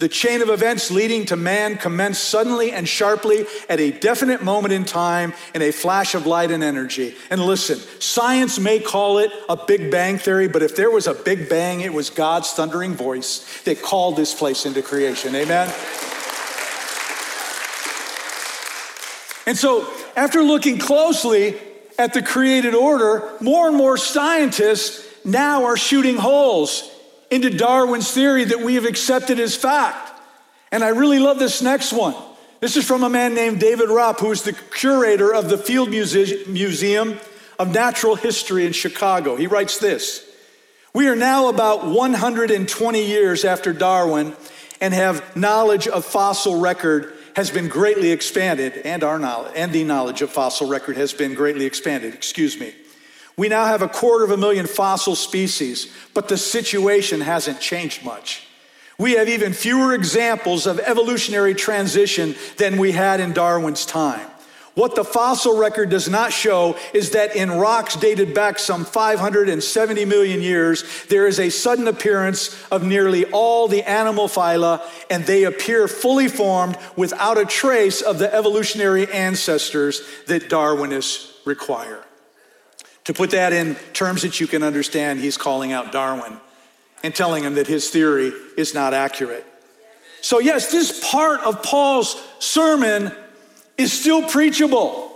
[0.00, 4.72] The chain of events leading to man commenced suddenly and sharply at a definite moment
[4.72, 7.14] in time in a flash of light and energy.
[7.28, 11.12] And listen, science may call it a Big Bang theory, but if there was a
[11.12, 15.34] Big Bang, it was God's thundering voice that called this place into creation.
[15.34, 15.68] Amen?
[19.46, 19.86] And so,
[20.16, 21.58] after looking closely
[21.98, 26.90] at the created order, more and more scientists now are shooting holes
[27.30, 30.12] into Darwin's theory that we have accepted as fact.
[30.72, 32.14] And I really love this next one.
[32.60, 35.90] This is from a man named David Raup, who is the curator of the Field
[35.90, 37.18] Muse- Museum
[37.58, 39.36] of Natural History in Chicago.
[39.36, 40.26] He writes this
[40.92, 44.34] We are now about 120 years after Darwin
[44.80, 49.84] and have knowledge of fossil record has been greatly expanded, and our knowledge and the
[49.84, 52.74] knowledge of fossil record has been greatly expanded, excuse me.
[53.40, 58.04] We now have a quarter of a million fossil species, but the situation hasn't changed
[58.04, 58.46] much.
[58.98, 64.26] We have even fewer examples of evolutionary transition than we had in Darwin's time.
[64.74, 70.04] What the fossil record does not show is that in rocks dated back some 570
[70.04, 75.44] million years, there is a sudden appearance of nearly all the animal phyla, and they
[75.44, 82.04] appear fully formed without a trace of the evolutionary ancestors that Darwinists require.
[83.10, 86.38] To put that in terms that you can understand, he's calling out Darwin
[87.02, 89.44] and telling him that his theory is not accurate.
[90.20, 93.10] So, yes, this part of Paul's sermon
[93.76, 95.10] is still preachable.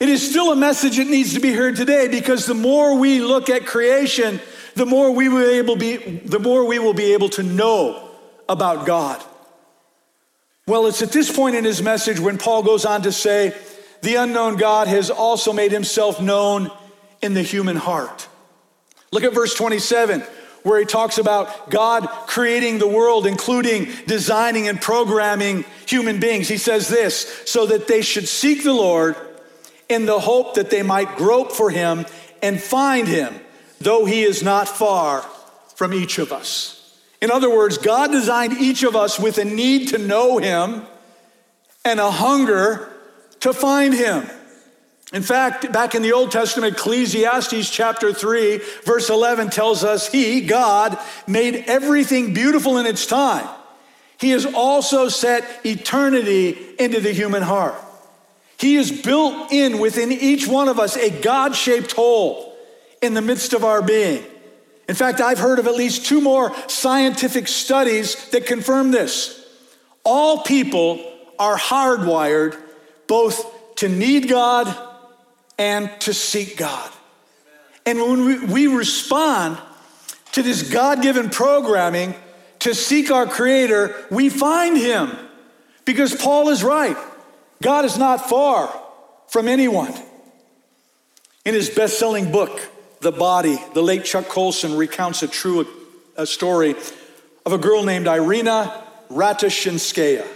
[0.00, 3.20] It is still a message that needs to be heard today because the more we
[3.20, 4.40] look at creation,
[4.74, 8.10] the more we will able be, the more we will be able to know
[8.48, 9.22] about God.
[10.66, 13.56] Well, it's at this point in his message when Paul goes on to say,
[14.02, 16.68] the unknown God has also made himself known
[17.22, 18.28] in the human heart.
[19.12, 20.22] Look at verse 27,
[20.62, 26.48] where he talks about God creating the world, including designing and programming human beings.
[26.48, 29.16] He says this so that they should seek the Lord
[29.88, 32.04] in the hope that they might grope for him
[32.42, 33.34] and find him,
[33.80, 35.22] though he is not far
[35.76, 36.72] from each of us.
[37.20, 40.82] In other words, God designed each of us with a need to know him
[41.84, 42.92] and a hunger
[43.40, 44.28] to find him.
[45.12, 50.40] In fact, back in the Old Testament, Ecclesiastes chapter 3, verse 11 tells us He,
[50.40, 50.98] God,
[51.28, 53.48] made everything beautiful in its time.
[54.18, 57.76] He has also set eternity into the human heart.
[58.58, 62.56] He has built in within each one of us a God shaped hole
[63.02, 64.24] in the midst of our being.
[64.88, 69.44] In fact, I've heard of at least two more scientific studies that confirm this.
[70.04, 71.04] All people
[71.38, 72.56] are hardwired
[73.06, 74.74] both to need God
[75.58, 76.90] and to seek God.
[77.84, 79.58] And when we, we respond
[80.32, 82.14] to this God given programming
[82.60, 85.16] to seek our Creator, we find Him.
[85.84, 86.96] Because Paul is right.
[87.62, 88.68] God is not far
[89.28, 89.94] from anyone.
[91.44, 92.60] In his best selling book,
[93.00, 95.66] The Body, the late Chuck Colson recounts a true
[96.16, 96.74] a story
[97.44, 100.26] of a girl named Irina Ratushinskaya.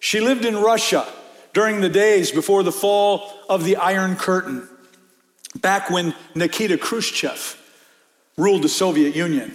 [0.00, 1.06] She lived in Russia
[1.52, 4.68] during the days before the fall of the Iron Curtain,
[5.60, 7.58] back when Nikita Khrushchev
[8.36, 9.54] ruled the Soviet Union.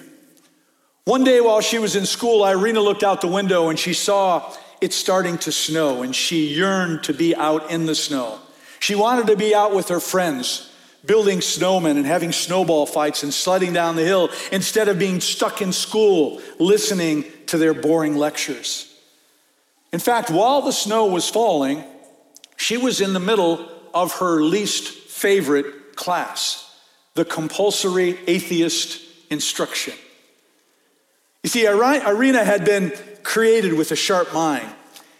[1.05, 4.53] One day while she was in school, Irina looked out the window and she saw
[4.81, 8.39] it starting to snow, and she yearned to be out in the snow.
[8.79, 10.71] She wanted to be out with her friends,
[11.03, 15.61] building snowmen and having snowball fights and sledding down the hill instead of being stuck
[15.61, 18.86] in school listening to their boring lectures.
[19.91, 21.83] In fact, while the snow was falling,
[22.55, 26.75] she was in the middle of her least favorite class,
[27.13, 29.93] the compulsory atheist instruction.
[31.43, 34.67] You see, Irina had been created with a sharp mind.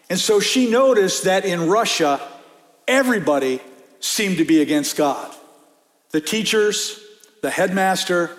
[0.10, 2.22] And so she noticed that in Russia,
[2.88, 3.62] everybody
[4.00, 5.34] seemed to be against God
[6.12, 7.00] the teachers,
[7.42, 8.32] the headmaster,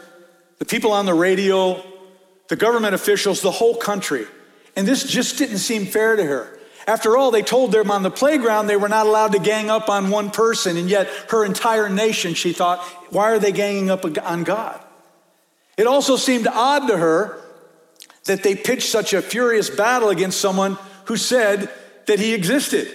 [0.58, 1.84] the people on the radio,
[2.48, 4.26] the government officials, the whole country.
[4.78, 6.56] And this just didn't seem fair to her.
[6.86, 9.88] After all, they told them on the playground they were not allowed to gang up
[9.88, 12.78] on one person, and yet her entire nation, she thought,
[13.10, 14.80] why are they ganging up on God?
[15.76, 17.42] It also seemed odd to her
[18.26, 21.68] that they pitched such a furious battle against someone who said
[22.06, 22.86] that he existed.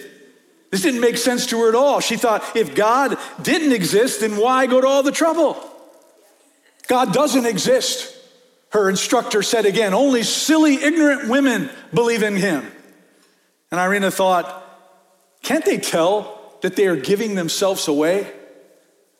[0.70, 2.00] This didn't make sense to her at all.
[2.00, 5.62] She thought, if God didn't exist, then why go to all the trouble?
[6.88, 8.16] God doesn't exist.
[8.74, 12.68] Her instructor said again, only silly, ignorant women believe in him.
[13.70, 14.62] And Irina thought,
[15.42, 18.32] can't they tell that they are giving themselves away?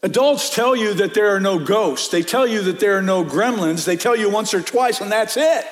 [0.03, 2.09] Adults tell you that there are no ghosts.
[2.09, 3.85] They tell you that there are no gremlins.
[3.85, 5.65] They tell you once or twice, and that's it.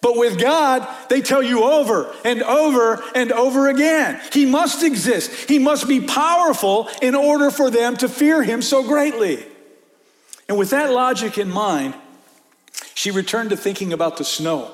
[0.00, 4.20] But with God, they tell you over and over and over again.
[4.32, 5.48] He must exist.
[5.48, 9.46] He must be powerful in order for them to fear him so greatly.
[10.48, 11.94] And with that logic in mind,
[12.94, 14.70] she returned to thinking about the snow.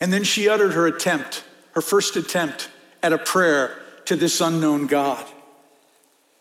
[0.00, 1.44] And then she uttered her attempt
[1.78, 2.68] her first attempt
[3.04, 5.24] at a prayer to this unknown God.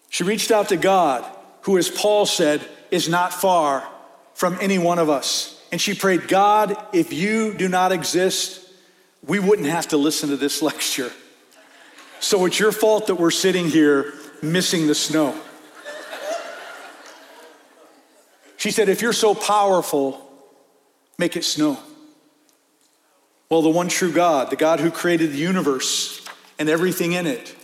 [0.10, 1.24] She reached out to God,
[1.62, 3.88] who, as Paul said, is not far
[4.34, 5.64] from any one of us.
[5.72, 8.68] And she prayed, God, if you do not exist,
[9.22, 11.12] we wouldn't have to listen to this lecture.
[12.20, 15.40] So it's your fault that we're sitting here missing the snow.
[18.56, 20.27] She said, If you're so powerful,
[21.18, 21.80] make it snow.
[23.50, 26.26] Well, the one true God, the God who created the universe
[26.60, 27.56] and everything in it,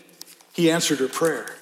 [0.54, 1.56] he answered her prayer.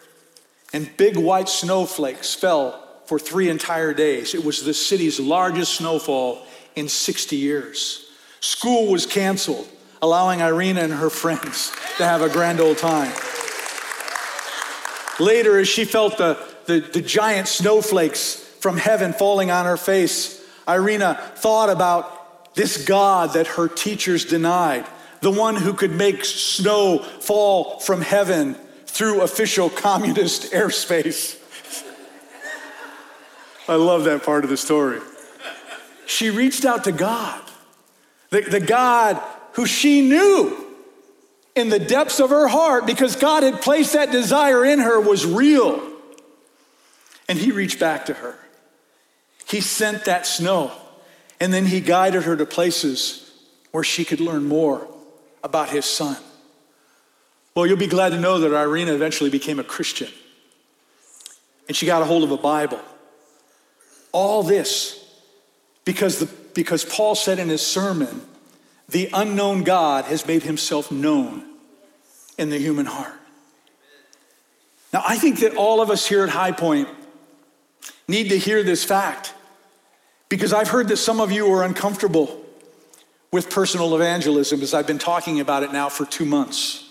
[0.73, 4.33] And big white snowflakes fell for three entire days.
[4.33, 8.05] It was the city's largest snowfall in 60 years.
[8.39, 9.67] School was canceled,
[10.01, 13.11] allowing Irina and her friends to have a grand old time.
[15.19, 20.40] Later, as she felt the, the, the giant snowflakes from heaven falling on her face,
[20.67, 24.85] Irina thought about this God that her teachers denied,
[25.21, 28.55] the one who could make snow fall from heaven
[28.85, 31.37] through official communist airspace.
[33.67, 34.99] I love that part of the story.
[36.05, 37.41] She reached out to God,
[38.29, 39.21] the, the God
[39.53, 40.57] who she knew
[41.55, 45.25] in the depths of her heart because God had placed that desire in her was
[45.25, 45.81] real.
[47.29, 48.37] And he reached back to her.
[49.47, 50.71] He sent that snow
[51.39, 53.31] and then he guided her to places
[53.71, 54.87] where she could learn more
[55.43, 56.17] about his son.
[57.55, 60.09] Well, you'll be glad to know that Irina eventually became a Christian.
[61.67, 62.79] And she got a hold of a Bible.
[64.11, 65.03] All this
[65.83, 68.21] because, the, because Paul said in his sermon,
[68.87, 71.43] the unknown God has made himself known
[72.37, 73.13] in the human heart.
[74.93, 76.89] Now, I think that all of us here at High Point
[78.07, 79.33] need to hear this fact
[80.29, 82.41] because I've heard that some of you are uncomfortable
[83.31, 86.87] with personal evangelism as I've been talking about it now for two months.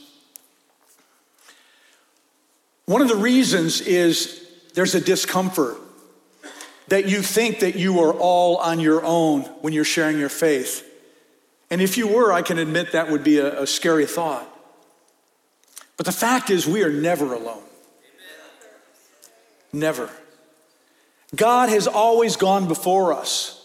[2.87, 5.77] One of the reasons is there's a discomfort
[6.89, 10.87] that you think that you are all on your own when you're sharing your faith.
[11.71, 14.47] And if you were, I can admit that would be a, a scary thought.
[15.97, 17.63] But the fact is, we are never alone.
[19.73, 20.11] Never.
[21.35, 23.57] God has always gone before us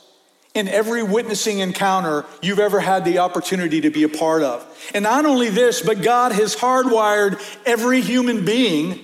[0.53, 4.65] in every witnessing encounter you've ever had the opportunity to be a part of.
[4.93, 9.03] And not only this, but God has hardwired every human being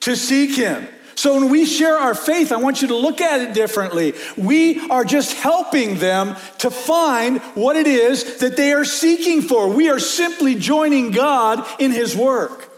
[0.00, 0.86] to seek Him.
[1.14, 4.14] So when we share our faith, I want you to look at it differently.
[4.36, 9.68] We are just helping them to find what it is that they are seeking for.
[9.68, 12.70] We are simply joining God in His work.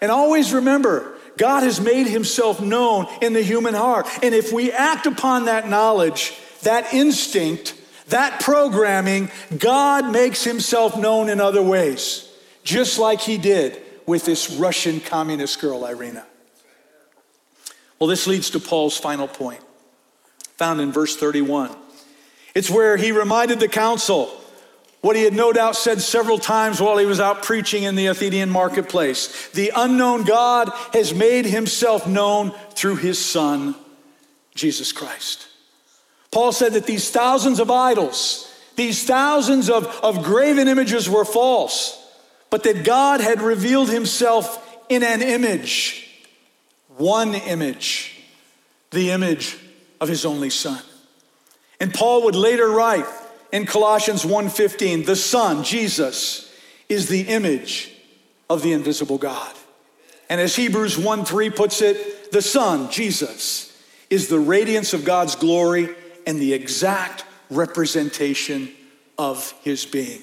[0.00, 4.06] And always remember, God has made Himself known in the human heart.
[4.22, 7.74] And if we act upon that knowledge, that instinct,
[8.08, 12.30] that programming, God makes Himself known in other ways,
[12.62, 16.26] just like He did with this Russian communist girl, Irina.
[17.98, 19.62] Well, this leads to Paul's final point,
[20.58, 21.74] found in verse 31.
[22.54, 24.39] It's where he reminded the council
[25.00, 28.06] what he had no doubt said several times while he was out preaching in the
[28.06, 29.48] Athenian marketplace.
[29.50, 33.74] The unknown God has made himself known through his Son,
[34.54, 35.48] Jesus Christ.
[36.30, 41.96] Paul said that these thousands of idols, these thousands of, of graven images were false,
[42.50, 46.06] but that God had revealed himself in an image
[47.00, 48.14] one image,
[48.90, 49.56] the image
[50.00, 50.82] of his only son.
[51.80, 53.06] And Paul would later write
[53.52, 56.50] in Colossians 1:15, the son, Jesus,
[56.88, 57.92] is the image
[58.48, 59.52] of the invisible God.
[60.28, 63.72] And as Hebrews 1:3 puts it, the son, Jesus,
[64.08, 65.88] is the radiance of God's glory
[66.26, 68.72] and the exact representation
[69.18, 70.22] of his being.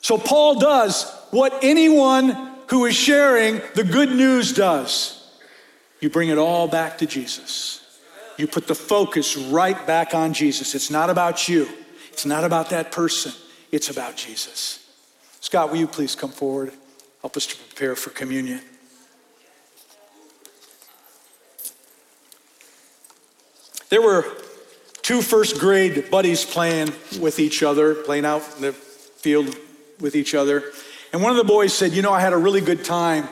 [0.00, 5.22] So Paul does what anyone who is sharing the good news does.
[6.00, 7.80] You bring it all back to Jesus.
[8.36, 10.74] You put the focus right back on Jesus.
[10.74, 11.68] It's not about you,
[12.12, 13.32] it's not about that person,
[13.70, 14.78] it's about Jesus.
[15.40, 16.72] Scott, will you please come forward?
[17.20, 18.60] Help us to prepare for communion.
[23.88, 24.24] There were
[25.02, 29.56] two first grade buddies playing with each other, playing out in the field
[30.00, 30.64] with each other.
[31.12, 33.28] And one of the boys said, You know, I had a really good time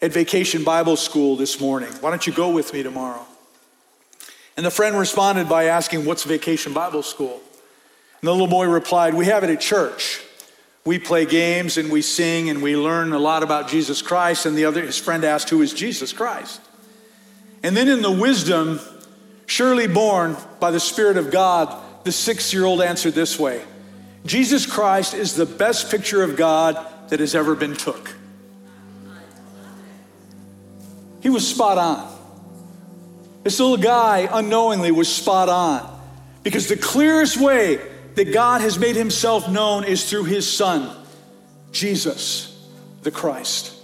[0.00, 1.90] at Vacation Bible School this morning.
[2.00, 3.24] Why don't you go with me tomorrow?
[4.56, 7.40] And the friend responded by asking, What's Vacation Bible School?
[8.22, 10.22] And the little boy replied, We have it at church.
[10.84, 14.46] We play games and we sing and we learn a lot about Jesus Christ.
[14.46, 16.60] And the other, his friend asked, Who is Jesus Christ?
[17.64, 18.78] And then in the wisdom,
[19.46, 23.64] surely born by the Spirit of God, the six year old answered this way
[24.24, 28.14] Jesus Christ is the best picture of God that has ever been took.
[31.22, 32.08] He was spot on.
[33.42, 36.00] This little guy unknowingly was spot on
[36.44, 37.80] because the clearest way
[38.14, 40.94] that God has made himself known is through his son,
[41.70, 42.68] Jesus,
[43.02, 43.74] the Christ.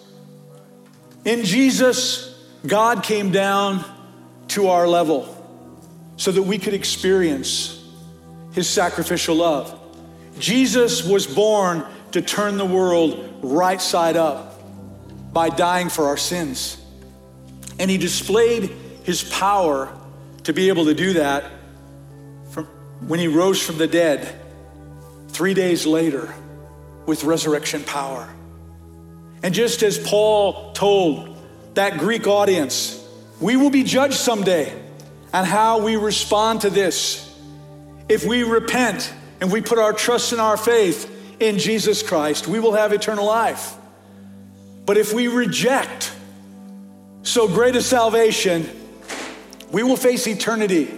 [1.25, 3.85] In Jesus, God came down
[4.49, 5.35] to our level
[6.17, 7.83] so that we could experience
[8.53, 9.79] his sacrificial love.
[10.39, 14.61] Jesus was born to turn the world right side up
[15.33, 16.81] by dying for our sins.
[17.79, 18.71] And he displayed
[19.05, 19.97] his power
[20.45, 21.45] to be able to do that
[23.07, 24.35] when he rose from the dead
[25.29, 26.35] three days later
[27.07, 28.29] with resurrection power.
[29.43, 31.37] And just as Paul told
[31.75, 33.05] that Greek audience,
[33.41, 34.73] we will be judged someday
[35.33, 37.25] on how we respond to this.
[38.09, 42.59] If we repent and we put our trust and our faith in Jesus Christ, we
[42.59, 43.75] will have eternal life.
[44.85, 46.13] But if we reject
[47.23, 48.69] so great a salvation,
[49.71, 50.89] we will face eternity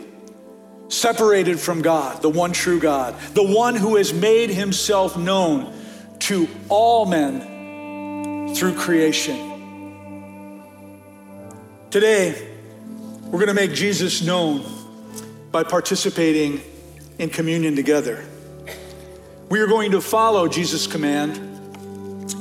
[0.91, 5.72] separated from God, the one true God, the one who has made himself known
[6.18, 9.47] to all men through creation.
[11.91, 12.51] Today,
[13.24, 14.64] we're going to make Jesus known
[15.53, 16.61] by participating
[17.18, 18.24] in communion together.
[19.49, 21.36] We are going to follow Jesus' command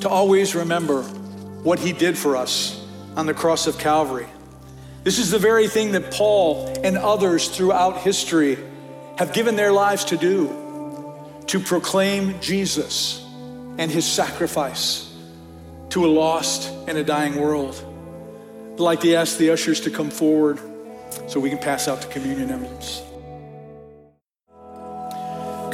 [0.01, 1.03] to always remember
[1.63, 2.83] what he did for us
[3.15, 4.27] on the cross of Calvary.
[5.09, 8.59] This is the very thing that Paul and others throughout history
[9.17, 10.55] have given their lives to do
[11.47, 13.19] to proclaim Jesus
[13.79, 15.11] and his sacrifice
[15.89, 17.73] to a lost and a dying world.
[18.73, 20.59] I'd like to ask the ushers to come forward
[21.25, 23.01] so we can pass out the communion emblems.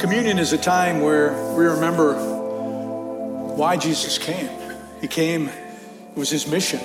[0.00, 2.14] Communion is a time where we remember
[3.54, 4.48] why Jesus came.
[5.02, 6.80] He came, it was his mission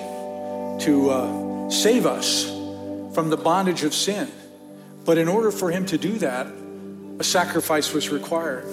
[0.80, 1.41] to uh,
[1.72, 2.46] save us
[3.14, 4.30] from the bondage of sin.
[5.06, 6.48] But in order for him to do that,
[7.20, 8.66] a sacrifice was required.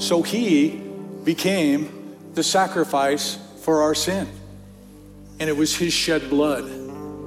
[0.00, 0.82] So he
[1.24, 4.28] became the sacrifice for our sin.
[5.38, 6.64] And it was his shed blood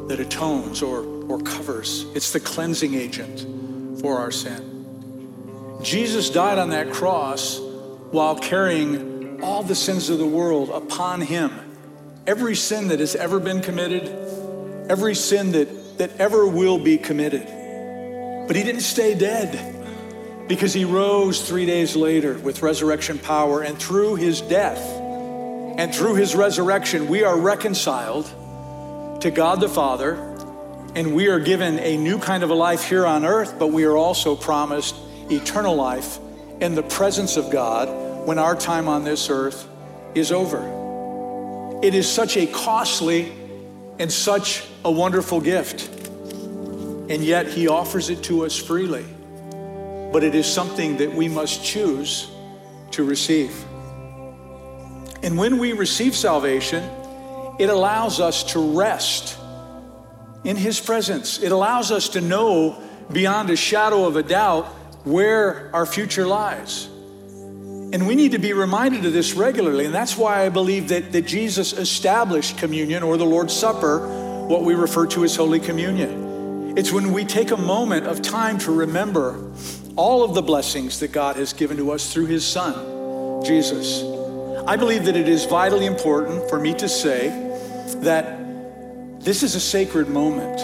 [0.09, 4.65] that atones or, or covers, it's the cleansing agent for our sin.
[5.83, 7.59] Jesus died on that cross
[8.11, 11.69] while carrying all the sins of the world upon him
[12.29, 14.18] Every sin that has ever been committed,
[14.89, 17.45] every sin that, that ever will be committed.
[18.47, 19.77] But he didn't stay dead
[20.47, 24.81] because he rose three days later with resurrection power, and through his death
[25.77, 28.25] and through his resurrection, we are reconciled
[29.21, 30.15] to God the Father,
[30.95, 33.83] and we are given a new kind of a life here on earth, but we
[33.83, 34.95] are also promised
[35.29, 36.17] eternal life
[36.59, 39.69] in the presence of God when our time on this earth
[40.15, 41.79] is over.
[41.83, 43.31] It is such a costly
[43.99, 49.05] and such a wonderful gift, and yet he offers it to us freely
[50.11, 52.29] but it is something that we must choose
[52.91, 53.51] to receive.
[55.21, 56.83] And when we receive salvation,
[57.59, 59.37] it allows us to rest
[60.43, 61.39] in His presence.
[61.39, 62.81] It allows us to know
[63.11, 64.65] beyond a shadow of a doubt
[65.03, 66.89] where our future lies.
[67.91, 69.85] And we need to be reminded of this regularly.
[69.85, 74.63] And that's why I believe that, that Jesus established communion or the Lord's Supper, what
[74.63, 76.77] we refer to as Holy Communion.
[76.77, 79.51] It's when we take a moment of time to remember
[79.95, 84.03] all of the blessings that God has given to us through His Son, Jesus.
[84.67, 87.29] I believe that it is vitally important for me to say
[88.03, 88.37] that
[89.19, 90.59] this is a sacred moment,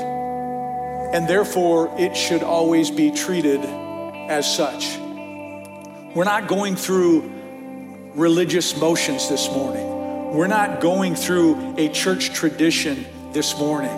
[1.14, 3.62] and therefore it should always be treated
[4.30, 5.05] as such.
[6.16, 7.30] We're not going through
[8.14, 9.86] religious motions this morning.
[10.34, 13.92] We're not going through a church tradition this morning.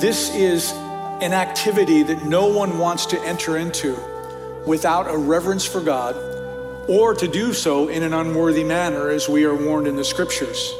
[0.00, 0.72] This is
[1.20, 3.94] an activity that no one wants to enter into
[4.66, 6.16] without a reverence for God
[6.88, 10.72] or to do so in an unworthy manner, as we are warned in the scriptures.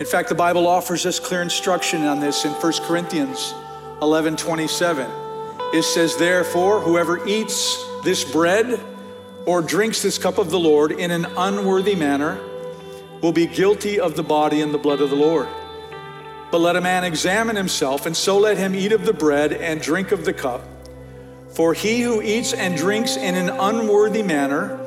[0.00, 3.54] In fact, the Bible offers us clear instruction on this in 1 Corinthians
[4.02, 5.10] 11 27.
[5.72, 8.89] It says, Therefore, whoever eats this bread
[9.46, 12.40] or drinks this cup of the Lord in an unworthy manner
[13.22, 15.48] will be guilty of the body and the blood of the Lord.
[16.50, 19.80] But let a man examine himself, and so let him eat of the bread and
[19.80, 20.62] drink of the cup.
[21.50, 24.78] For he who eats and drinks in an unworthy manner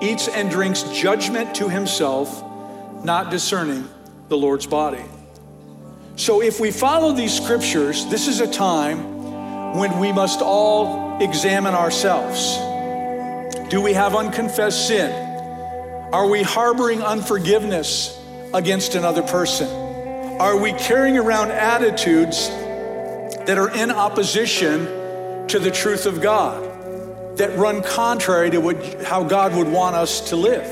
[0.00, 2.42] eats and drinks judgment to himself,
[3.04, 3.88] not discerning
[4.28, 5.04] the Lord's body.
[6.16, 11.74] So, if we follow these scriptures, this is a time when we must all examine
[11.74, 12.58] ourselves.
[13.72, 15.10] Do we have unconfessed sin?
[16.12, 18.16] Are we harboring unforgiveness
[18.54, 19.66] against another person?
[20.40, 22.48] Are we carrying around attitudes
[23.46, 25.02] that are in opposition?
[25.48, 30.30] to the truth of God, that run contrary to what, how God would want us
[30.30, 30.64] to live?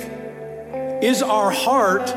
[1.03, 2.09] Is our heart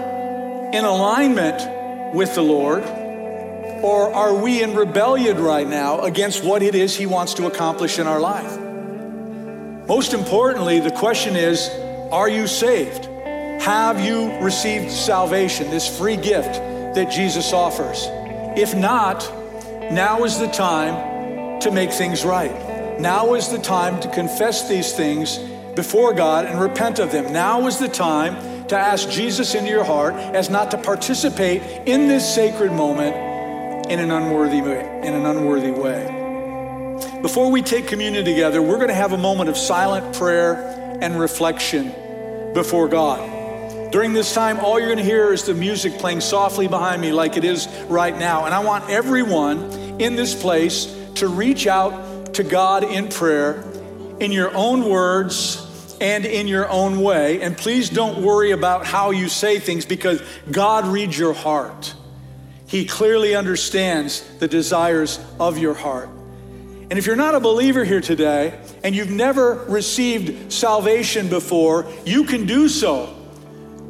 [0.74, 6.74] in alignment with the Lord, or are we in rebellion right now against what it
[6.74, 8.63] is He wants to accomplish in our life?
[9.88, 11.70] Most importantly, the question is
[12.12, 13.06] Are you saved?
[13.62, 16.54] Have you received salvation, this free gift
[16.96, 18.08] that Jesus offers?
[18.58, 19.30] If not,
[19.92, 23.00] now is the time to make things right.
[23.00, 25.38] Now is the time to confess these things
[25.76, 27.34] before God and repent of them.
[27.34, 32.08] Now is the time to ask Jesus into your heart as not to participate in
[32.08, 33.16] this sacred moment
[33.92, 36.23] in an unworthy way, in an unworthy way.
[37.24, 41.18] Before we take communion together, we're going to have a moment of silent prayer and
[41.18, 41.94] reflection
[42.54, 43.94] before God.
[43.94, 47.14] During this time, all you're going to hear is the music playing softly behind me,
[47.14, 48.44] like it is right now.
[48.44, 49.72] And I want everyone
[50.02, 53.64] in this place to reach out to God in prayer
[54.20, 57.42] in your own words and in your own way.
[57.42, 60.22] And please don't worry about how you say things because
[60.52, 61.96] God reads your heart.
[62.68, 66.10] He clearly understands the desires of your heart.
[66.90, 72.26] And if you're not a believer here today and you've never received salvation before, you
[72.26, 73.16] can do so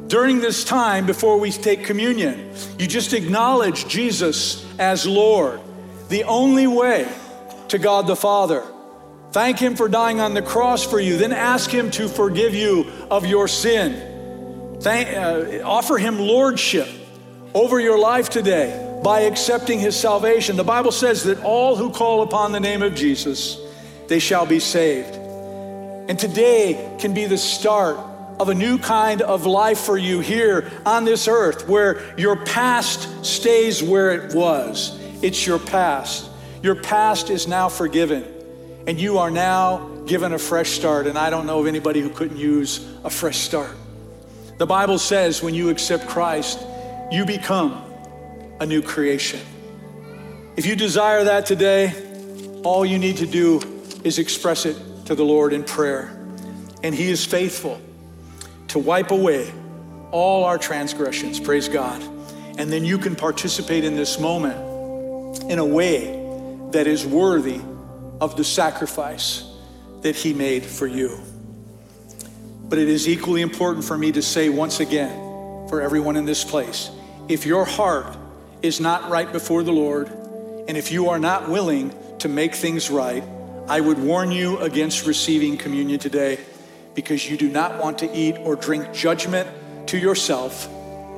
[0.08, 2.52] during this time before we take communion.
[2.78, 5.60] You just acknowledge Jesus as Lord.
[6.10, 7.12] The only way
[7.70, 8.64] to God the Father.
[9.32, 11.18] Thank Him for dying on the cross for you.
[11.18, 14.80] Then ask Him to forgive you of your sin.
[14.80, 16.88] Thank, uh, offer Him lordship
[17.56, 20.56] over your life today by accepting His salvation.
[20.56, 23.60] The Bible says that all who call upon the name of Jesus,
[24.08, 25.16] they shall be saved.
[26.10, 27.98] And today can be the start
[28.40, 33.26] of a new kind of life for you here on this earth where your past
[33.26, 35.00] stays where it was.
[35.22, 36.30] It's your past.
[36.62, 38.26] Your past is now forgiven,
[38.88, 41.08] and you are now given a fresh start.
[41.08, 43.76] And I don't know of anybody who couldn't use a fresh start.
[44.58, 46.60] The Bible says when you accept Christ,
[47.12, 47.84] you become
[48.64, 49.42] a new creation.
[50.56, 51.92] If you desire that today,
[52.64, 53.62] all you need to do
[54.06, 56.18] is express it to the Lord in prayer.
[56.82, 57.82] And He is faithful
[58.70, 59.52] to wipe away
[60.12, 61.42] all our transgressions.
[61.42, 62.02] Praise God.
[62.58, 66.22] And then you can participate in this moment in a way
[66.72, 67.60] that is worthy
[68.22, 69.44] of the sacrifice
[70.04, 71.20] that he made for you.
[72.70, 76.46] But it is equally important for me to say once again, for everyone in this
[76.46, 76.90] place,
[77.28, 78.16] if your heart
[78.64, 80.08] is not right before the Lord,
[80.68, 83.24] and if you are not willing to make things right,
[83.68, 86.40] I would warn you against receiving communion today
[86.96, 89.50] because you do not want to eat or drink judgment
[89.88, 90.70] to yourself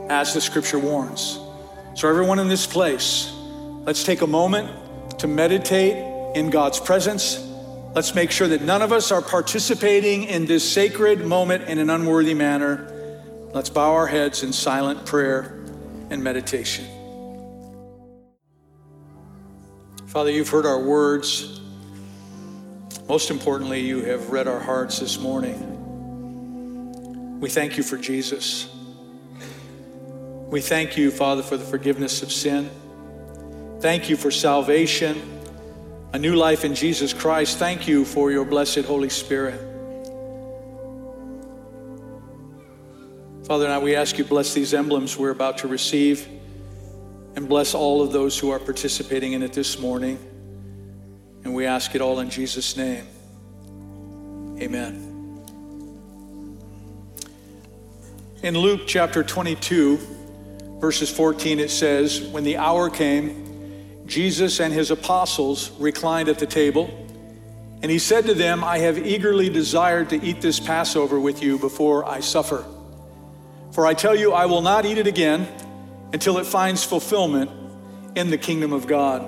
[0.10, 1.40] as the scripture warns.
[1.94, 3.32] So, everyone in this place,
[3.86, 5.96] let's take a moment to meditate
[6.36, 7.40] in God's presence.
[7.94, 11.90] Let's make sure that none of us are participating in this sacred moment in an
[11.90, 12.92] unworthy manner.
[13.54, 15.58] Let's bow our heads in silent prayer
[16.10, 16.86] and meditation.
[20.16, 21.60] Father, you've heard our words.
[23.10, 25.60] Most importantly, you have read our hearts this morning.
[27.42, 28.74] We thank you for Jesus.
[30.48, 32.70] We thank you, Father, for the forgiveness of sin.
[33.82, 35.22] Thank you for salvation,
[36.14, 37.58] a new life in Jesus Christ.
[37.58, 39.60] Thank you for your blessed Holy Spirit.
[43.46, 46.26] Father, now we ask you bless these emblems we're about to receive
[47.36, 50.18] and bless all of those who are participating in it this morning.
[51.44, 53.06] And we ask it all in Jesus' name.
[54.60, 55.12] Amen.
[58.42, 59.98] In Luke chapter 22,
[60.80, 66.46] verses 14, it says, When the hour came, Jesus and his apostles reclined at the
[66.46, 66.90] table,
[67.82, 71.60] and he said to them, I have eagerly desired to eat this Passover with you
[71.60, 72.66] before I suffer.
[73.72, 75.48] For I tell you, I will not eat it again
[76.16, 77.52] until it finds fulfillment
[78.16, 79.22] in the kingdom of God.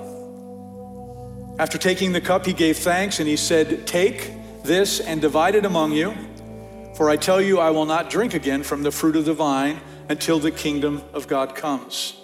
[1.58, 4.32] After taking the cup, he gave thanks and he said, Take
[4.64, 6.14] this and divide it among you.
[6.96, 9.82] For I tell you, I will not drink again from the fruit of the vine
[10.08, 12.16] until the kingdom of God comes.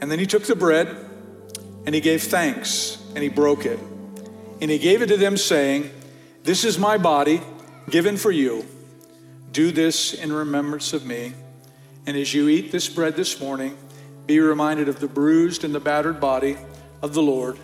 [0.00, 0.88] And then he took the bread
[1.86, 3.78] and he gave thanks and he broke it.
[4.60, 5.92] And he gave it to them, saying,
[6.42, 7.40] This is my body
[7.88, 8.66] given for you.
[9.52, 11.34] Do this in remembrance of me.
[12.06, 13.76] And as you eat this bread this morning,
[14.26, 16.56] be reminded of the bruised and the battered body
[17.02, 17.58] of the Lord,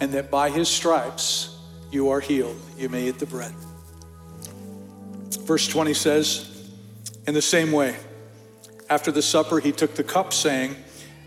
[0.00, 1.56] and that by his stripes
[1.92, 2.60] you are healed.
[2.76, 3.52] You may eat the bread.
[5.42, 6.70] Verse 20 says,
[7.26, 7.96] In the same way,
[8.90, 10.74] after the supper, he took the cup, saying,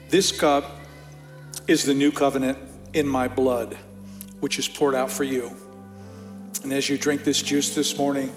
[0.10, 0.78] This cup
[1.68, 2.58] is the new covenant
[2.94, 3.78] in my blood,
[4.42, 5.56] which is poured out for you.
[6.64, 8.34] And as you drink this juice this morning,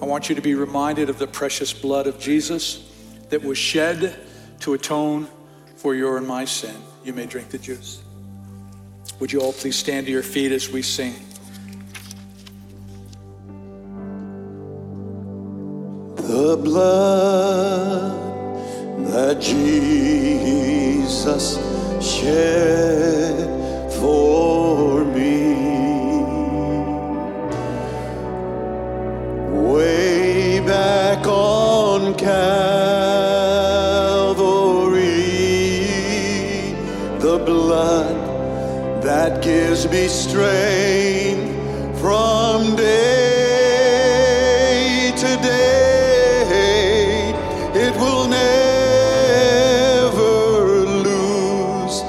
[0.00, 2.91] I want you to be reminded of the precious blood of Jesus
[3.32, 4.14] that was shed
[4.60, 5.26] to atone
[5.76, 6.76] for your and my sin.
[7.02, 8.02] You may drink the juice.
[9.20, 11.14] Would you all please stand to your feet as we sing?
[16.16, 18.12] The blood
[19.06, 21.56] that Jesus
[22.04, 23.48] shed
[23.94, 25.54] for me.
[29.72, 32.71] Way back on Calvary,
[39.22, 41.46] that gives me strength
[42.00, 43.52] from day
[45.16, 47.32] to day.
[47.72, 49.14] It will never
[51.06, 52.02] lose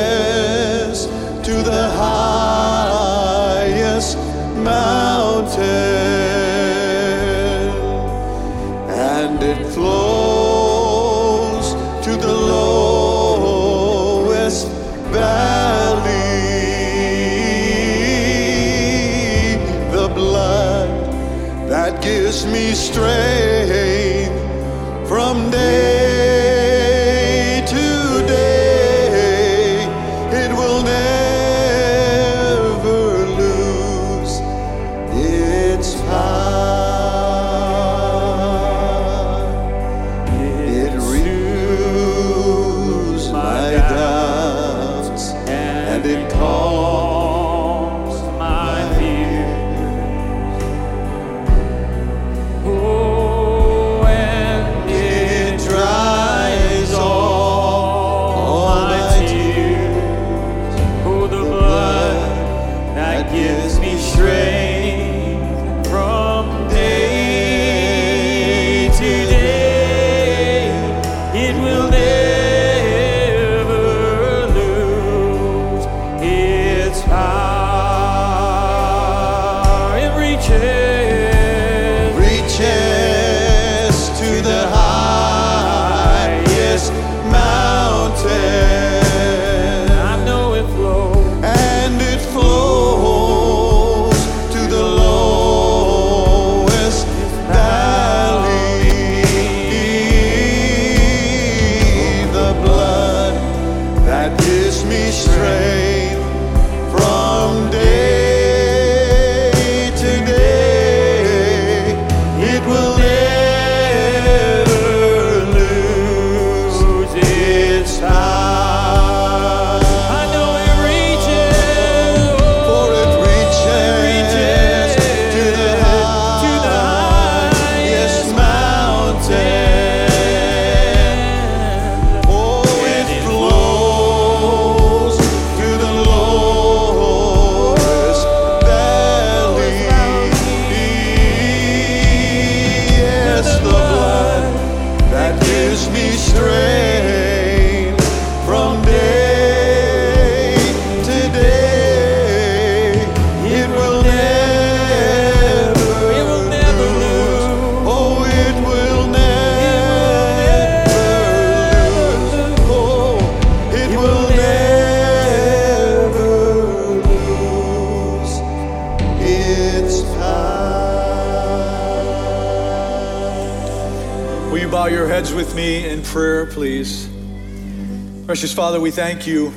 [178.57, 179.52] Father, we thank you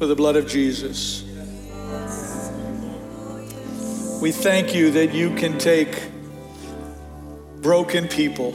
[0.00, 1.22] for the blood of Jesus.
[4.20, 5.96] We thank you that you can take
[7.62, 8.52] broken people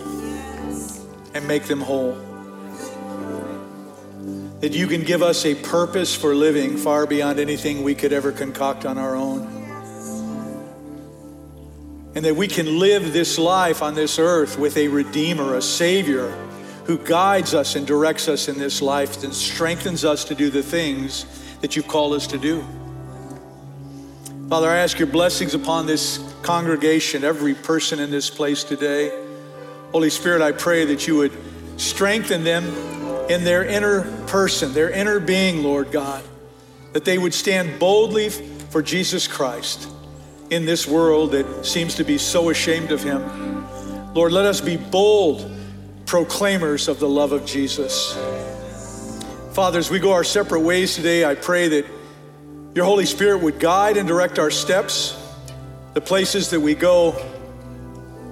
[1.34, 2.12] and make them whole.
[4.60, 8.34] That you can give us a purpose for living far beyond anything we could ever
[8.34, 9.43] concoct on our own.
[12.16, 16.38] And that we can live this life on this earth with a Redeemer, a Savior
[16.86, 20.64] who guides us and directs us in this life and strengthens us to do the
[20.64, 21.26] things
[21.62, 22.64] that you've called us to do.
[24.50, 29.12] Father, I ask your blessings upon this congregation, every person in this place today.
[29.92, 31.32] Holy Spirit, I pray that you would
[31.78, 32.66] strengthen them
[33.30, 36.24] in their inner person, their inner being, Lord God,
[36.94, 39.90] that they would stand boldly for Jesus Christ
[40.52, 43.24] in this world that seems to be so ashamed of him.
[44.14, 45.55] Lord, let us be bold
[46.06, 48.14] proclaimers of the love of Jesus.
[49.53, 51.86] Father, as we go our separate ways today, I pray that
[52.76, 55.18] your Holy Spirit would guide and direct our steps,
[55.93, 57.12] the places that we go,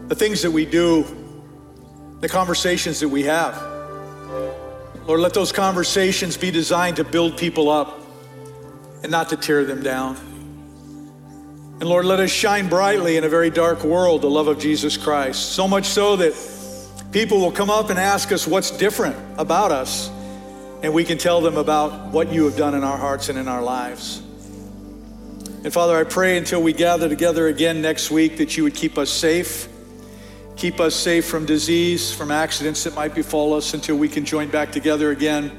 [0.08, 1.06] the things that we do,
[2.20, 3.56] the conversations that we have.
[5.08, 8.00] Lord, let those conversations be designed to build people up
[9.02, 10.16] and not to tear them down.
[11.80, 14.96] And Lord, let us shine brightly in a very dark world the love of Jesus
[14.96, 15.54] Christ.
[15.54, 16.34] So much so that
[17.14, 20.10] people will come up and ask us what's different about us,
[20.82, 23.48] and we can tell them about what you have done in our hearts and in
[23.48, 24.20] our lives.
[25.64, 28.98] And Father, I pray until we gather together again next week that you would keep
[28.98, 29.70] us safe,
[30.58, 34.50] keep us safe from disease, from accidents that might befall us until we can join
[34.50, 35.58] back together again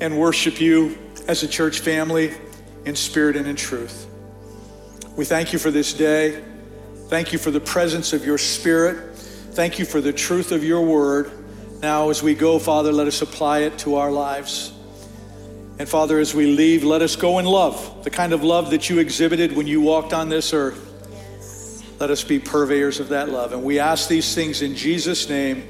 [0.00, 2.32] and worship you as a church family
[2.86, 4.06] in spirit and in truth.
[5.16, 6.42] We thank you for this day.
[7.08, 9.07] Thank you for the presence of your spirit.
[9.58, 11.32] Thank you for the truth of your word.
[11.82, 14.72] Now, as we go, Father, let us apply it to our lives.
[15.80, 18.88] And Father, as we leave, let us go in love, the kind of love that
[18.88, 20.78] you exhibited when you walked on this earth.
[21.98, 23.52] Let us be purveyors of that love.
[23.52, 25.64] And we ask these things in Jesus' name.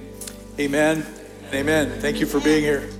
[0.60, 1.06] Amen.
[1.54, 1.98] Amen.
[1.98, 2.90] Thank you for being here.